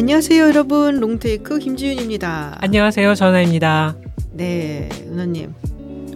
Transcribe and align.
안녕하세요, 0.00 0.48
여러분. 0.48 1.00
롱테이크 1.00 1.58
김지윤입니다. 1.58 2.58
안녕하세요, 2.60 3.14
전화입니다. 3.14 3.96
네, 4.34 4.90
은하님. 5.06 5.54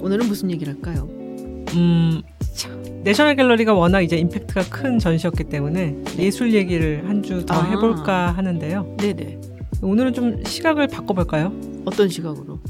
오늘은 0.03 0.27
무슨 0.29 0.50
얘기를 0.50 0.75
할까요? 0.75 1.09
음, 1.75 2.21
내셔널 3.04 3.36
갤러리가 3.36 3.72
워낙 3.72 4.03
이제 4.03 4.18
임팩트가 4.18 4.64
큰 4.68 4.98
전시였기 4.98 5.45
때문에 5.45 5.96
예술 6.18 6.53
얘기를 6.53 7.08
한 7.08 7.22
주 7.22 7.46
더 7.46 7.54
아. 7.54 7.62
해볼까 7.71 8.32
하는데요. 8.32 8.96
네네. 8.98 9.40
오늘은 9.82 10.12
좀 10.12 10.44
시각을 10.44 10.86
바꿔볼까요? 10.89 11.50
어떤 11.86 12.11
시각으로? 12.11 12.61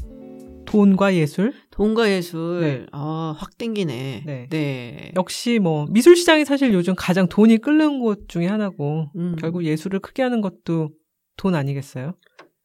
돈과 0.65 1.15
예술. 1.15 1.51
돈과 1.71 2.09
예술. 2.09 2.61
네. 2.61 2.85
아, 2.93 3.35
확 3.37 3.57
땡기네. 3.57 4.23
네. 4.25 4.47
네. 4.49 5.11
역시 5.17 5.59
뭐 5.59 5.87
미술 5.89 6.15
시장이 6.15 6.45
사실 6.45 6.73
요즘 6.73 6.93
가장 6.95 7.27
돈이 7.27 7.57
끓는 7.57 7.99
곳 7.99 8.29
중에 8.29 8.47
하나고 8.47 9.09
음, 9.17 9.35
결국 9.37 9.65
예술을 9.65 9.99
크게 9.99 10.23
하는 10.23 10.39
것도 10.39 10.91
돈 11.37 11.55
아니겠어요? 11.55 12.13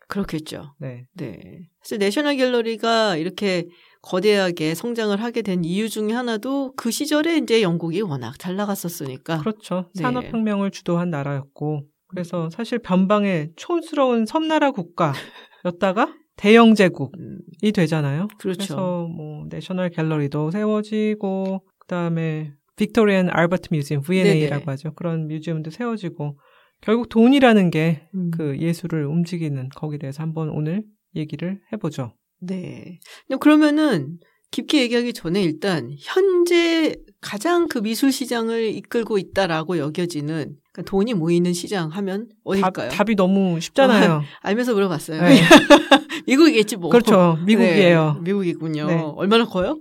그렇겠죠. 0.09 0.75
네. 0.79 1.07
네. 1.15 1.41
사실 1.83 1.99
내셔널 1.99 2.37
갤러리가 2.37 3.17
이렇게 3.17 3.67
거대하게 4.03 4.75
성장을 4.75 5.21
하게 5.21 5.43
된 5.43 5.65
이유 5.65 5.89
중에 5.89 6.13
하나도 6.13 6.75
그 6.77 6.91
시절에 6.91 7.39
이제 7.39 7.61
영국이 7.63 8.01
워낙 8.03 8.39
잘 8.39 8.55
나갔었으니까. 8.57 9.39
그렇죠. 9.39 9.91
네. 9.95 10.03
산업혁명을 10.03 10.71
주도한 10.71 11.11
나라였고 11.11 11.83
그래서 12.09 12.49
사실 12.51 12.79
변방의 12.79 13.51
촌스러운 13.57 14.27
섬나라 14.27 14.71
국가였다가 14.71 16.15
대영 16.37 16.75
제국이 16.75 17.19
음, 17.19 17.73
되잖아요. 17.73 18.29
그렇죠. 18.39 18.59
그래서 18.59 19.09
뭐 19.09 19.47
내셔널 19.49 19.91
갤러리도 19.91 20.51
세워지고 20.53 21.65
그다음에 21.81 22.53
빅토리아 22.77 23.16
앤 23.16 23.31
알버트 23.31 23.71
뮤지엄 23.73 24.03
V&A라고. 24.03 24.71
하죠. 24.71 24.93
그런 24.95 25.27
museum도 25.29 25.71
세워지고 25.71 26.39
결국 26.81 27.09
돈이라는 27.09 27.71
게 27.71 28.09
음. 28.15 28.31
그 28.31 28.59
예술을 28.59 29.07
움직이는 29.07 29.69
거기에 29.75 29.99
대해서 29.99 30.23
한번 30.23 30.51
오늘 30.51 30.85
얘기를 31.15 31.61
해보죠. 31.73 32.13
네. 32.41 33.01
그러면은 33.41 34.19
깊게 34.51 34.81
얘기하기 34.83 35.13
전에 35.13 35.43
일단 35.43 35.91
현재 35.99 36.95
가장 37.21 37.67
그 37.67 37.79
미술 37.79 38.13
시장을 38.13 38.75
이끌고 38.77 39.19
있다라고 39.19 39.79
여겨지는 39.79 40.57
그러니까 40.73 40.91
돈이 40.91 41.15
모이는 41.15 41.53
시장 41.53 41.89
하면 41.89 42.29
어딜까요? 42.45 42.91
답, 42.91 43.11
이 43.11 43.17
너무 43.17 43.61
쉽잖아요. 43.61 44.23
알면서 44.43 44.75
물어봤어요. 44.75 45.23
네. 45.23 45.41
미국이겠지 46.27 46.77
뭐. 46.77 46.91
그렇죠. 46.91 47.39
미국이에요. 47.45 48.15
네, 48.15 48.21
미국이군요. 48.21 48.87
네. 48.87 49.03
얼마나 49.17 49.45
커요? 49.45 49.79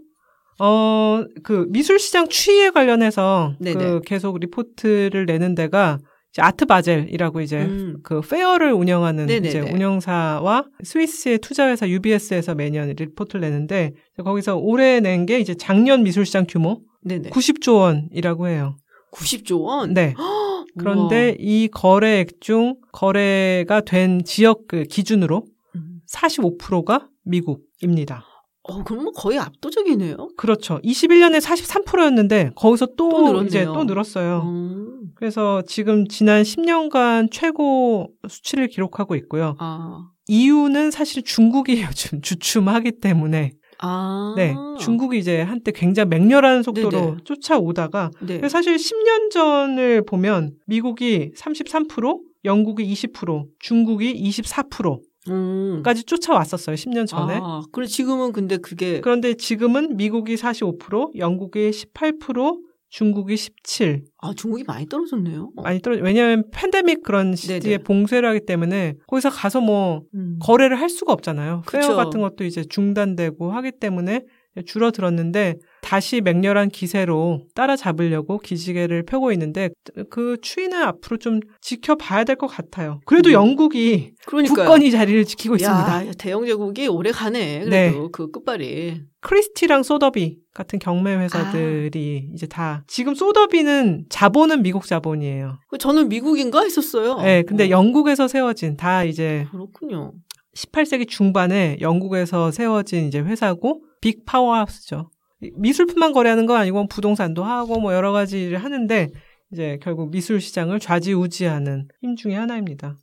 어, 0.60 1.24
그 1.44 1.66
미술 1.70 2.00
시장 2.00 2.28
추이에 2.30 2.70
관련해서 2.70 3.56
네네. 3.60 3.84
그 3.84 4.02
계속 4.06 4.40
리포트를 4.40 5.26
내는 5.26 5.54
데가 5.54 6.00
아트 6.42 6.66
바젤이라고 6.66 7.42
이제 7.42 7.62
음. 7.62 7.98
그 8.04 8.22
fair를 8.22 8.74
운영하는 8.74 9.26
네네네. 9.28 9.48
이제 9.48 9.60
운영사와 9.62 10.66
스위스의 10.84 11.40
투자회사 11.40 11.88
UBS에서 11.88 12.56
매년 12.56 12.90
리포트를 12.90 13.42
내는데 13.42 13.94
거기서 14.24 14.58
올해 14.58 15.00
낸 15.00 15.26
게 15.26 15.40
이제 15.40 15.56
작년 15.56 16.04
미술 16.04 16.26
시장 16.26 16.46
규모 16.48 16.82
네네. 17.04 17.30
90조 17.30 17.78
원이라고 17.80 18.48
해요. 18.48 18.78
90조 19.14 19.62
원? 19.64 19.94
네. 19.94 20.14
우와. 20.20 20.66
그런데 20.78 21.36
이 21.40 21.70
거래액 21.72 22.42
중 22.42 22.76
거래가 22.92 23.80
된 23.82 24.24
지역 24.26 24.68
그 24.68 24.84
기준으로 24.84 25.46
음. 25.76 26.02
45%가 26.12 27.08
미국입니다. 27.24 28.26
어, 28.64 28.84
그럼 28.84 29.04
뭐 29.04 29.12
거의 29.14 29.38
압도적이네요. 29.40 30.16
그렇죠. 30.38 30.80
21년에 30.84 31.40
43%였는데 31.40 32.52
거기서 32.56 32.88
또, 32.98 33.10
또. 33.10 33.44
이제 33.44 33.64
또 33.66 33.84
늘었어요. 33.84 34.42
음. 34.46 34.95
그래서 35.16 35.62
지금 35.66 36.08
지난 36.08 36.44
10년간 36.44 37.30
최고 37.32 38.10
수치를 38.28 38.68
기록하고 38.68 39.16
있고요. 39.16 39.56
아. 39.60 40.10
이유는 40.28 40.92
사실 40.92 41.24
중국이 41.24 41.84
요즘 41.84 42.22
주춤하기 42.22 43.00
때문에 43.00 43.52
아. 43.80 44.34
네 44.36 44.56
중국이 44.80 45.18
이제 45.18 45.42
한때 45.42 45.72
굉장히 45.72 46.10
맹렬한 46.10 46.64
속도로 46.64 46.90
네네. 46.90 47.18
쫓아오다가 47.24 48.12
네. 48.22 48.48
사실 48.50 48.76
10년 48.76 49.32
전을 49.32 50.06
보면 50.06 50.54
미국이 50.66 51.32
33%, 51.38 52.20
영국이 52.46 52.86
20%, 52.94 53.48
중국이 53.60 54.14
24%까지 54.30 55.02
음. 55.30 55.84
쫓아왔었어요. 56.06 56.76
10년 56.76 57.08
전에. 57.08 57.40
아, 57.42 57.64
그래 57.72 57.86
지금은 57.86 58.32
근데 58.32 58.58
그게 58.58 59.02
그런데 59.02 59.34
지금은 59.34 59.98
미국이 59.98 60.36
45%, 60.36 61.18
영국이 61.18 61.72
18%, 61.72 62.60
중국이 62.96 63.36
17. 63.36 64.06
아, 64.22 64.32
중국이 64.34 64.64
많이 64.64 64.86
떨어졌네요. 64.86 65.52
많이 65.58 65.82
떨어. 65.82 65.98
왜냐하면 66.02 66.46
팬데믹 66.50 67.04
그런 67.04 67.36
시기에. 67.36 67.80
봉쇄를 67.80 68.30
하기 68.30 68.46
때문에 68.46 68.94
거기서 69.08 69.32
가서 69.32 69.60
뭐 69.60 70.04
음. 70.14 70.40
거래를 70.42 70.80
할 70.80 70.88
수가 70.88 71.12
없잖아요. 71.12 71.64
그쵸. 71.66 71.78
페어 71.78 71.96
같은 71.98 72.22
것도 72.22 72.46
이제 72.46 72.64
중단되고 72.64 73.52
하기 73.52 73.74
때문에 73.82 74.22
줄어들었는데 74.66 75.56
다시 75.86 76.20
맹렬한 76.20 76.70
기세로 76.70 77.42
따라잡으려고 77.54 78.40
기지개를 78.40 79.04
펴고 79.04 79.32
있는데 79.34 79.70
그 80.10 80.38
추이는 80.42 80.82
앞으로 80.82 81.18
좀 81.18 81.40
지켜봐야 81.62 82.24
될 82.24 82.36
것 82.38 82.48
같아요. 82.48 83.00
그래도 83.06 83.30
음. 83.30 83.34
영국이. 83.34 84.14
굳건히 84.26 84.90
자리를 84.90 85.24
지키고 85.26 85.56
있습니다. 85.56 86.08
야, 86.08 86.12
대영 86.18 86.46
제국이 86.46 86.88
오래 86.88 87.12
가네. 87.12 87.66
그래도 87.66 88.10
그 88.12 88.32
끝발이. 88.32 89.04
크리스티랑 89.22 89.84
소더비 89.84 90.40
같은 90.56 90.80
경매 90.80 91.16
회사들이 91.16 92.30
이제 92.34 92.48
다 92.48 92.84
지금 92.88 93.14
소더비는 93.14 94.06
자본은 94.10 94.64
미국 94.64 94.86
자본이에요. 94.88 95.60
그 95.70 95.78
저는 95.78 96.10
미국인가 96.10 96.64
했었어요. 96.64 97.22
네, 97.22 97.44
근데 97.44 97.66
어, 97.66 97.70
영국에서 97.70 98.28
세워진 98.28 98.76
다 98.76 99.04
이제 99.04 99.46
그렇군요. 99.52 100.14
18세기 100.56 101.08
중반에 101.08 101.78
영국에서 101.80 102.50
세워진 102.52 103.08
이제 103.08 103.20
회사고 103.20 103.84
big 104.02 104.26
powerhouse죠. 104.26 105.10
미술품만 105.56 106.14
거래하는 106.14 106.46
건 106.46 106.58
아니고 106.58 106.88
부동산도 106.88 107.44
하고 107.44 107.80
뭐 107.80 107.94
여러 107.94 108.12
가지 108.12 108.44
일을 108.44 108.58
하는데 108.58 109.10
이제 109.52 109.78
결국 109.82 110.12
미술 110.12 110.42
시장을 110.42 110.80
좌지우지하는 110.80 111.88
힘 112.02 112.16
중에 112.16 112.36
하나입니다. 112.36 112.96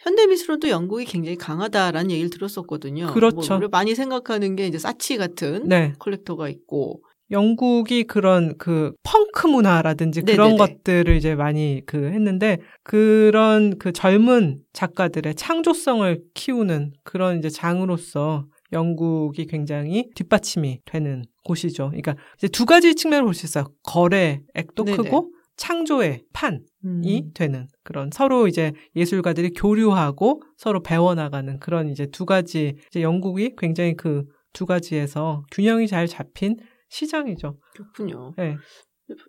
현대 0.00 0.26
미술은 0.26 0.60
또 0.60 0.68
영국이 0.68 1.04
굉장히 1.04 1.36
강하다라는 1.36 2.10
얘기를 2.10 2.30
들었었거든요. 2.30 3.08
그렇죠. 3.12 3.58
뭐 3.58 3.68
많이 3.70 3.94
생각하는 3.94 4.56
게 4.56 4.66
이제 4.66 4.78
사치 4.78 5.16
같은 5.16 5.68
네. 5.68 5.92
collector가 5.98 6.48
있고. 6.48 7.02
영국이 7.30 8.04
그런 8.04 8.56
그 8.58 8.92
펑크 9.04 9.46
문화라든지 9.46 10.22
그런 10.22 10.56
네네네. 10.56 10.56
것들을 10.56 11.16
이제 11.16 11.34
많이 11.36 11.80
그 11.86 12.06
했는데 12.06 12.58
그런 12.82 13.78
그 13.78 13.92
젊은 13.92 14.58
작가들의 14.72 15.36
창조성을 15.36 16.20
키우는 16.34 16.92
그런 17.04 17.38
이제 17.38 17.48
장으로서 17.48 18.46
영국이 18.72 19.46
굉장히 19.46 20.10
뒷받침이 20.14 20.80
되는 20.84 21.24
곳이죠. 21.44 21.88
그러니까 21.88 22.16
이제 22.38 22.48
두 22.48 22.66
가지 22.66 22.94
측면을 22.94 23.24
볼 23.24 23.34
수 23.34 23.46
있어요. 23.46 23.64
거래액도 23.82 24.84
네네. 24.84 24.96
크고 24.96 25.32
창조의 25.56 26.22
판이 26.32 26.60
음. 26.84 27.30
되는 27.34 27.68
그런 27.82 28.10
서로 28.12 28.48
이제 28.48 28.72
예술가들이 28.96 29.50
교류하고 29.50 30.42
서로 30.56 30.82
배워나가는 30.82 31.58
그런 31.58 31.90
이제 31.90 32.06
두 32.06 32.24
가지 32.24 32.76
이제 32.88 33.02
영국이 33.02 33.54
굉장히 33.56 33.94
그 33.94 34.24
두 34.52 34.66
가지에서 34.66 35.44
균형이 35.52 35.86
잘 35.86 36.06
잡힌 36.06 36.56
시장이죠. 36.88 37.58
그렇군요. 37.74 38.34
네. 38.36 38.56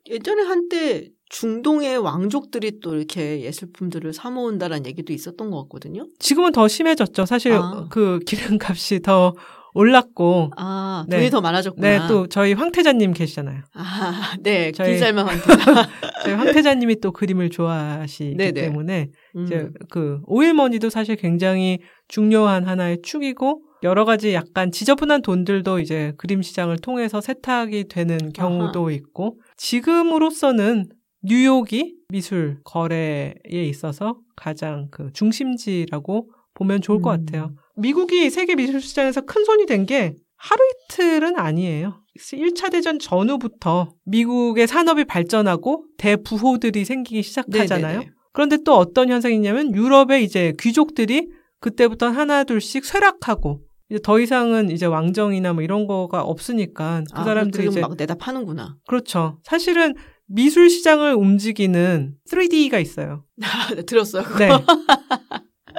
예전에 0.09 0.41
한때 0.43 1.09
중동의 1.29 1.97
왕족들이 1.97 2.79
또 2.81 2.95
이렇게 2.95 3.41
예술품들을 3.41 4.11
사 4.13 4.29
모은다라는 4.29 4.85
얘기도 4.85 5.13
있었던 5.13 5.49
것 5.49 5.61
같거든요. 5.63 6.07
지금은 6.19 6.51
더 6.51 6.67
심해졌죠. 6.67 7.25
사실 7.25 7.53
아. 7.53 7.87
그 7.89 8.19
기름값이 8.25 9.01
더 9.01 9.33
올랐고 9.73 10.51
아, 10.57 11.05
네. 11.07 11.17
돈이 11.17 11.29
더 11.29 11.39
많아졌구나. 11.39 11.87
네, 11.87 12.07
또 12.09 12.27
저희 12.27 12.51
황태자님 12.51 13.13
계시잖아요. 13.13 13.61
아, 13.73 14.33
네. 14.41 14.73
저희- 14.73 14.89
길살만 14.91 15.25
황태자. 15.29 15.89
저희 16.25 16.33
황태자님이 16.33 16.99
또 16.99 17.13
그림을 17.13 17.49
좋아하시기 17.49 18.35
네네. 18.35 18.51
때문에 18.51 19.07
음. 19.37 19.43
이제 19.45 19.69
그 19.89 20.19
오일머니도 20.25 20.89
사실 20.89 21.15
굉장히 21.15 21.79
중요한 22.09 22.65
하나의 22.67 22.99
축이고 23.01 23.61
여러 23.83 24.05
가지 24.05 24.33
약간 24.33 24.71
지저분한 24.71 25.21
돈들도 25.23 25.79
이제 25.79 26.13
그림 26.17 26.41
시장을 26.41 26.77
통해서 26.77 27.19
세탁이 27.21 27.85
되는 27.87 28.31
경우도 28.33 28.91
있고 28.91 29.39
지금으로서는 29.57 30.85
뉴욕이 31.23 31.95
미술 32.09 32.59
거래에 32.63 33.33
있어서 33.51 34.19
가장 34.35 34.87
그 34.91 35.11
중심지라고 35.13 36.29
보면 36.53 36.81
좋을 36.81 37.01
것 37.01 37.11
음. 37.19 37.25
같아요. 37.25 37.51
미국이 37.75 38.29
세계 38.29 38.55
미술 38.55 38.81
시장에서 38.81 39.21
큰 39.21 39.43
손이 39.45 39.65
된 39.65 39.85
게 39.85 40.13
하루 40.35 40.59
이틀은 40.89 41.37
아니에요. 41.37 42.01
1차 42.17 42.71
대전 42.71 42.97
전후부터 42.99 43.93
미국의 44.05 44.67
산업이 44.67 45.05
발전하고 45.05 45.85
대부호들이 45.97 46.83
생기기 46.83 47.21
시작하잖아요. 47.21 47.99
네네네. 47.99 48.11
그런데 48.33 48.57
또 48.65 48.75
어떤 48.75 49.09
현상이 49.09 49.35
있냐면 49.35 49.73
유럽의 49.73 50.23
이제 50.23 50.53
귀족들이 50.59 51.29
그때부터 51.59 52.07
하나 52.09 52.43
둘씩 52.43 52.85
쇠락하고 52.85 53.61
이제 53.91 53.99
더 54.01 54.19
이상은 54.21 54.71
이제 54.71 54.85
왕정이나 54.85 55.51
뭐 55.51 55.63
이런 55.63 55.85
거가 55.85 56.21
없으니까 56.21 57.03
그 57.13 57.19
아, 57.19 57.23
사람들이 57.25 57.67
이제 57.67 57.81
막 57.81 57.95
내다 57.97 58.15
파는구나. 58.15 58.77
그렇죠. 58.87 59.39
사실은 59.43 59.93
미술 60.27 60.69
시장을 60.69 61.13
움직이는 61.13 62.15
3D가 62.31 62.81
있어요. 62.81 63.25
네, 63.75 63.81
들었어요. 63.83 64.23
그거. 64.23 64.39
네. 64.39 64.53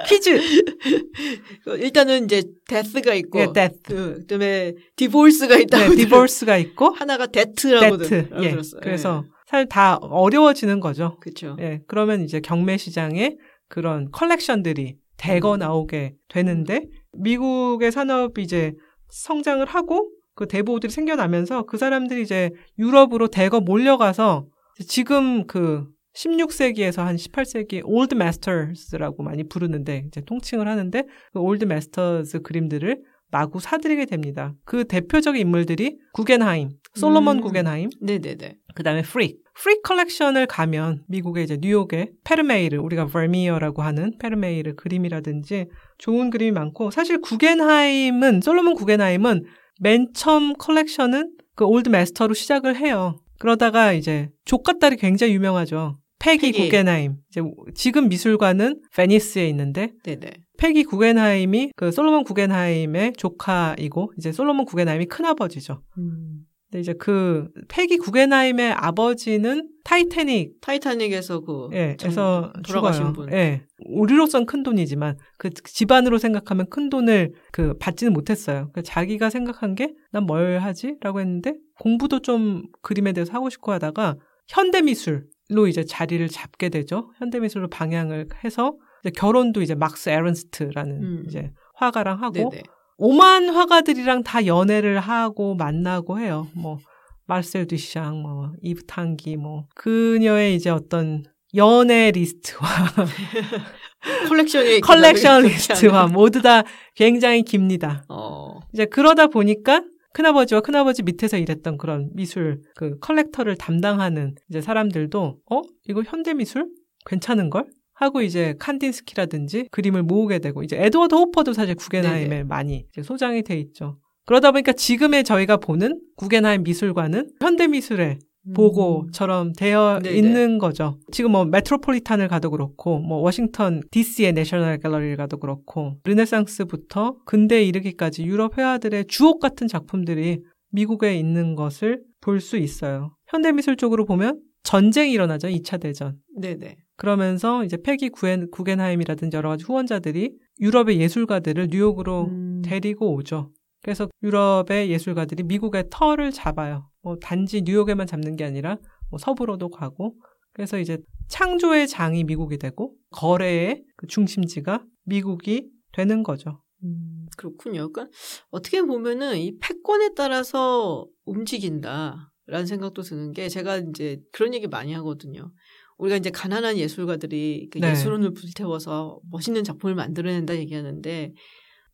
퀴즈. 0.07 0.29
일단은 1.79 2.25
이제 2.25 2.43
death가 2.67 3.15
있고, 3.15 3.39
예, 3.39 3.47
death. 3.51 3.79
그, 3.83 4.19
그다음에 4.19 4.73
divorce가 4.95 5.57
있다고 5.57 5.89
네, 5.89 5.95
divorce가 5.95 6.57
있고 6.57 6.89
하나가 6.91 7.25
데트라고 7.25 7.97
데트. 7.97 8.09
들- 8.29 8.43
예. 8.43 8.51
들었어요. 8.51 8.81
그래서 8.81 9.23
사실 9.47 9.67
다 9.67 9.97
어려워지는 10.01 10.79
거죠. 10.79 11.17
그렇죠. 11.19 11.57
예. 11.59 11.81
그러면 11.87 12.21
이제 12.21 12.39
경매 12.39 12.77
시장에 12.77 13.37
그런 13.69 14.09
컬렉션들이 14.11 14.97
대거 15.17 15.55
음. 15.55 15.59
나오게 15.59 16.13
되는데 16.27 16.87
미국의 17.13 17.91
산업이 17.91 18.41
이제 18.41 18.73
성장을 19.09 19.65
하고 19.65 20.09
그 20.35 20.47
대부호들이 20.47 20.91
생겨나면서 20.91 21.63
그 21.63 21.77
사람들이 21.77 22.21
이제 22.21 22.51
유럽으로 22.79 23.27
대거 23.27 23.61
몰려가서 23.61 24.47
지금 24.87 25.45
그 25.45 25.85
16세기에서 26.15 27.03
한 27.03 27.15
18세기 27.15 27.81
Old 27.83 28.15
Masters라고 28.15 29.23
많이 29.23 29.43
부르는데 29.47 30.05
이제 30.07 30.21
통칭을 30.21 30.67
하는데 30.67 31.03
그 31.33 31.39
Old 31.39 31.65
Masters 31.65 32.41
그림들을 32.41 33.01
마구 33.31 33.59
사들이게 33.59 34.05
됩니다. 34.05 34.53
그 34.63 34.85
대표적인 34.85 35.41
인물들이 35.41 35.97
구겐하임, 36.13 36.69
솔로몬 36.93 37.37
음. 37.37 37.41
구겐하임, 37.41 37.89
네네네. 37.99 38.57
그 38.75 38.83
다음에 38.83 39.01
프릭. 39.01 39.42
프릭 39.55 39.83
컬렉션을 39.83 40.47
가면 40.47 41.03
미국의 41.07 41.43
이제 41.43 41.57
뉴욕의 41.61 42.11
페르메이르 42.23 42.77
우리가 42.79 43.07
버미어라고 43.07 43.81
하는 43.81 44.17
페르메이르 44.19 44.75
그림이라든지 44.75 45.67
좋은 45.97 46.29
그림이 46.29 46.51
많고 46.51 46.91
사실 46.91 47.21
구겐하임은 47.21 48.41
솔로몬 48.41 48.73
구겐하임은 48.73 49.45
맨 49.79 50.07
처음 50.13 50.53
컬렉션은 50.53 51.33
그 51.55 51.65
Old 51.65 51.89
Master로 51.89 52.33
시작을 52.33 52.77
해요. 52.77 53.17
그러다가 53.39 53.93
이제 53.93 54.29
조카딸이 54.45 54.97
굉장히 54.97 55.33
유명하죠. 55.33 55.99
페기, 56.19 56.53
페기. 56.53 56.63
구겐하임. 56.63 57.17
이제 57.29 57.41
지금 57.75 58.07
미술관은 58.07 58.81
베니스에 58.95 59.47
있는데 59.49 59.91
네네. 60.03 60.31
페기 60.57 60.85
구겐하임이 60.85 61.73
그 61.75 61.91
솔로몬 61.91 62.23
구겐하임의 62.23 63.13
조카이고 63.17 64.13
이제 64.17 64.31
솔로몬 64.31 64.65
구겐하임이 64.65 65.07
큰아버지죠. 65.07 65.81
음. 65.97 66.45
근데 66.73 66.79
이제 66.81 66.93
그 66.93 67.49
페기 67.67 67.97
구겐하임의 67.97 68.71
아버지는 68.71 69.69
타이타닉 69.83 70.59
타이타닉에서 70.59 71.41
그 71.41 71.69
예, 71.73 71.95
정- 71.99 72.09
에서 72.11 72.53
돌아가신 72.67 73.03
죽어요. 73.05 73.13
분. 73.13 73.31
예. 73.31 73.61
우리로선 73.85 74.47
큰 74.47 74.63
돈이지만 74.63 75.17
그 75.37 75.51
집안으로 75.51 76.17
생각하면 76.17 76.65
큰 76.71 76.89
돈을 76.89 77.33
그 77.51 77.75
받지는 77.77 78.11
못했어요. 78.13 78.71
그 78.73 78.81
자기가 78.81 79.29
생각한 79.29 79.75
게 79.75 79.93
난 80.11 80.25
뭘 80.25 80.57
하지라고 80.59 81.19
했는데 81.19 81.53
공부도 81.79 82.19
좀 82.21 82.63
그림에 82.81 83.13
대해서 83.13 83.33
하고 83.33 83.49
싶고 83.51 83.71
하다가 83.71 84.15
현대 84.47 84.81
미술로 84.81 85.67
이제 85.67 85.83
자리를 85.85 86.27
잡게 86.29 86.69
되죠. 86.69 87.11
현대 87.19 87.39
미술로 87.39 87.67
방향을 87.69 88.27
해서 88.43 88.75
이제 89.03 89.11
결혼도 89.11 89.61
이제 89.61 89.75
막스 89.75 90.09
에른스트라는 90.09 91.03
음. 91.03 91.23
이제 91.27 91.51
화가랑 91.75 92.21
하고 92.23 92.33
네네. 92.49 92.63
오만 92.97 93.49
화가들이랑 93.49 94.23
다 94.23 94.45
연애를 94.45 94.99
하고 94.99 95.55
만나고 95.55 96.19
해요. 96.19 96.47
뭐 96.53 96.77
마르셀 97.25 97.67
뒤샹, 97.67 98.15
뭐 98.15 98.51
이브 98.61 98.85
탕기, 98.85 99.37
뭐 99.37 99.67
그녀의 99.75 100.55
이제 100.55 100.69
어떤 100.69 101.23
연애 101.55 102.11
리스트와 102.11 102.67
컬렉션이 104.27 104.81
컬렉션 104.81 105.43
리스트와 105.43 106.07
모두 106.07 106.41
다 106.41 106.63
굉장히 106.95 107.43
깁니다. 107.43 108.03
어. 108.09 108.59
이제 108.73 108.85
그러다 108.85 109.27
보니까 109.27 109.83
큰아버지와 110.13 110.61
큰아버지 110.61 111.03
밑에서 111.03 111.37
일했던 111.37 111.77
그런 111.77 112.09
미술 112.13 112.61
그 112.75 112.97
컬렉터를 112.99 113.57
담당하는 113.57 114.35
이제 114.49 114.61
사람들도 114.61 115.37
어 115.49 115.61
이거 115.87 116.03
현대 116.05 116.33
미술 116.33 116.69
괜찮은 117.05 117.49
걸 117.49 117.65
하고 118.03 118.21
이제 118.21 118.53
칸딘스키라든지 118.59 119.67
그림을 119.71 120.03
모으게 120.03 120.39
되고 120.39 120.61
이제 120.63 120.77
에드워드 120.79 121.15
호퍼도 121.15 121.53
사실 121.53 121.75
구겐하임에 121.75 122.27
네네. 122.27 122.43
많이 122.43 122.85
소장이 123.01 123.43
돼 123.43 123.57
있죠. 123.59 123.97
그러다 124.25 124.51
보니까 124.51 124.73
지금의 124.73 125.23
저희가 125.23 125.57
보는 125.57 125.99
구겐하임 126.17 126.63
미술관은 126.63 127.29
현대 127.41 127.67
미술의 127.67 128.19
음. 128.45 128.53
보고처럼 128.53 129.53
되어 129.53 129.99
네네. 130.03 130.17
있는 130.17 130.57
거죠. 130.57 130.99
지금 131.11 131.31
뭐 131.31 131.45
메트로폴리탄을 131.45 132.27
가도 132.27 132.51
그렇고 132.51 132.99
뭐 132.99 133.19
워싱턴 133.19 133.81
DC의 133.91 134.33
내셔널 134.33 134.79
갤러리를 134.79 135.15
가도 135.17 135.37
그렇고 135.37 135.95
르네상스부터 136.03 137.17
근대에 137.25 137.63
이르기까지 137.63 138.23
유럽 138.25 138.57
회화들의 138.57 139.05
주옥 139.07 139.39
같은 139.39 139.67
작품들이 139.67 140.41
미국에 140.71 141.15
있는 141.17 141.55
것을 141.55 142.01
볼 142.21 142.39
수 142.41 142.57
있어요. 142.57 143.15
현대 143.27 143.51
미술 143.51 143.75
쪽으로 143.77 144.05
보면 144.05 144.39
전쟁이 144.63 145.11
일어나죠. 145.11 145.47
2차 145.49 145.79
대전. 145.81 146.17
네네. 146.39 146.77
그러면서 147.03 147.65
이제 147.65 147.75
패기 147.75 148.07
구겐, 148.07 148.49
구겐하임이라든지 148.49 149.35
여러 149.35 149.49
가지 149.49 149.65
후원자들이 149.65 150.37
유럽의 150.61 151.01
예술가들을 151.01 151.67
뉴욕으로 151.69 152.27
음. 152.27 152.61
데리고 152.63 153.13
오죠. 153.13 153.51
그래서 153.81 154.07
유럽의 154.23 154.89
예술가들이 154.89 155.43
미국의 155.43 155.87
터를 155.91 156.31
잡아요. 156.31 156.89
뭐 157.01 157.17
단지 157.17 157.61
뉴욕에만 157.63 158.07
잡는 158.07 158.37
게 158.37 158.45
아니라 158.45 158.77
뭐 159.09 159.19
서부로도 159.19 159.67
가고 159.67 160.15
그래서 160.53 160.79
이제 160.79 160.97
창조의 161.27 161.89
장이 161.89 162.23
미국이 162.23 162.57
되고 162.57 162.95
거래의 163.09 163.83
그 163.97 164.07
중심지가 164.07 164.85
미국이 165.03 165.67
되는 165.91 166.23
거죠. 166.23 166.63
음, 166.85 167.27
그렇군요. 167.35 167.91
그러니까 167.91 168.17
어떻게 168.49 168.81
보면은 168.81 169.39
이 169.39 169.57
패권에 169.59 170.11
따라서 170.15 171.05
움직인다라는 171.25 172.65
생각도 172.65 173.01
드는 173.01 173.33
게 173.33 173.49
제가 173.49 173.75
이제 173.75 174.21
그런 174.31 174.53
얘기 174.53 174.67
많이 174.67 174.93
하거든요. 174.93 175.51
우리가 175.97 176.17
이제 176.17 176.29
가난한 176.29 176.77
예술가들이 176.77 177.69
그 177.71 177.79
네. 177.79 177.91
예술혼을 177.91 178.33
불태워서 178.33 179.19
멋있는 179.31 179.63
작품을 179.63 179.95
만들어낸다 179.95 180.55
얘기하는데 180.55 181.33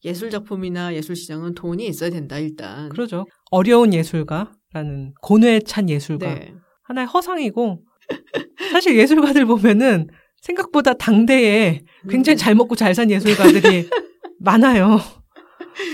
예술 0.06 0.30
작품이나 0.30 0.94
예술 0.96 1.16
시장은 1.16 1.56
돈이 1.56 1.86
있어야 1.88 2.10
된다 2.10 2.38
일단. 2.38 2.90
그러죠. 2.90 3.26
어려운 3.52 3.94
예술가라는 3.94 5.14
고뇌에 5.22 5.60
찬 5.66 5.90
예술가 5.90 6.34
네. 6.34 6.54
하나의 6.84 7.08
허상이고 7.08 7.82
사실 8.72 8.98
예술가들 8.98 9.46
보면은 9.46 10.08
생각보다 10.42 10.94
당대에 10.94 11.82
굉장히 12.10 12.38
잘 12.38 12.56
먹고 12.56 12.76
잘 12.76 12.96
산 12.96 13.12
예술가들이 13.12 13.90
많아요. 14.40 15.00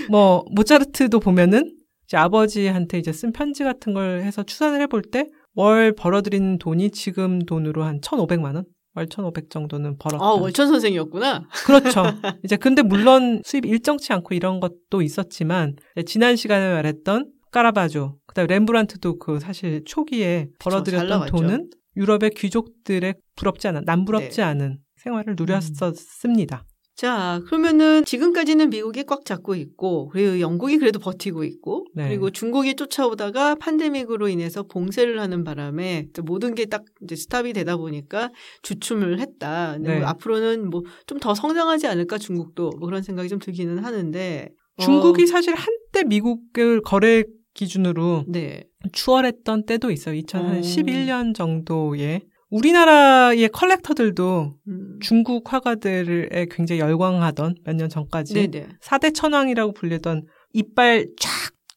뭐 0.08 0.44
모차르트도 0.52 1.20
보면은 1.20 1.72
이제 2.06 2.16
아버지한테 2.16 2.98
이제 2.98 3.12
쓴 3.12 3.32
편지 3.32 3.64
같은 3.64 3.92
걸 3.92 4.20
해서 4.22 4.42
추산을 4.44 4.80
해볼 4.82 5.02
때 5.10 5.26
월 5.56 5.92
벌어들이는 5.92 6.58
돈이 6.58 6.90
지금 6.90 7.40
돈으로 7.40 7.82
한 7.82 8.00
1,500만 8.00 8.54
원? 8.54 8.64
월 8.94 9.06
1,500 9.06 9.50
정도는 9.50 9.98
벌었다. 9.98 10.24
아 10.24 10.32
월천 10.32 10.68
선생이었구나. 10.68 11.48
그렇죠. 11.66 12.02
이제 12.44 12.56
근데 12.56 12.82
물론 12.82 13.42
수입이 13.44 13.68
일정치 13.68 14.12
않고 14.12 14.34
이런 14.34 14.60
것도 14.60 15.02
있었지만 15.02 15.76
지난 16.06 16.36
시간에 16.36 16.72
말했던 16.72 17.32
까라바조, 17.52 18.18
그다음에 18.26 18.46
렘브란트도 18.48 19.18
그 19.18 19.40
사실 19.40 19.82
초기에 19.84 20.46
잘 20.46 20.48
벌어들였던 20.60 21.08
나갔죠. 21.08 21.36
돈은 21.36 21.70
유럽의 21.96 22.30
귀족들의 22.36 23.14
부럽지 23.36 23.68
않은 23.68 23.82
남부럽지 23.84 24.36
네. 24.36 24.42
않은 24.42 24.78
생활을 24.96 25.36
누렸었습니다. 25.38 26.64
자, 26.96 27.42
그러면은 27.46 28.04
지금까지는 28.06 28.70
미국이 28.70 29.04
꽉 29.04 29.24
잡고 29.26 29.54
있고, 29.54 30.08
그리고 30.08 30.40
영국이 30.40 30.78
그래도 30.78 30.98
버티고 30.98 31.44
있고, 31.44 31.84
네. 31.94 32.08
그리고 32.08 32.30
중국이 32.30 32.74
쫓아오다가 32.74 33.54
팬데믹으로 33.56 34.28
인해서 34.28 34.62
봉쇄를 34.62 35.20
하는 35.20 35.44
바람에 35.44 36.06
모든 36.24 36.54
게 36.54 36.64
딱 36.64 36.84
이제 37.02 37.14
스탑이 37.14 37.52
되다 37.52 37.76
보니까 37.76 38.30
주춤을 38.62 39.20
했다. 39.20 39.76
네. 39.78 39.98
뭐 39.98 40.08
앞으로는 40.08 40.70
뭐 40.70 40.82
좀 41.06 41.20
더 41.20 41.34
성장하지 41.34 41.86
않을까 41.86 42.18
중국도 42.18 42.70
뭐 42.78 42.88
그런 42.88 43.02
생각이 43.02 43.28
좀 43.28 43.38
들기는 43.38 43.78
하는데. 43.78 44.48
어, 44.78 44.82
중국이 44.82 45.26
사실 45.26 45.54
한때 45.54 46.02
미국을 46.06 46.80
거래 46.82 47.24
기준으로 47.54 48.24
네. 48.28 48.64
추월했던 48.92 49.66
때도 49.66 49.90
있어요. 49.90 50.14
2011년 50.20 51.30
어. 51.30 51.32
정도에 51.34 52.20
우리나라의 52.50 53.48
컬렉터들도 53.48 54.54
음. 54.68 54.98
중국 55.00 55.52
화가들에 55.52 56.46
굉장히 56.50 56.80
열광하던 56.80 57.56
몇 57.64 57.76
년 57.76 57.88
전까지. 57.88 58.34
사대 58.80 59.10
천왕이라고 59.10 59.72
불리던 59.72 60.26
이빨 60.52 61.06
쫙 61.20 61.30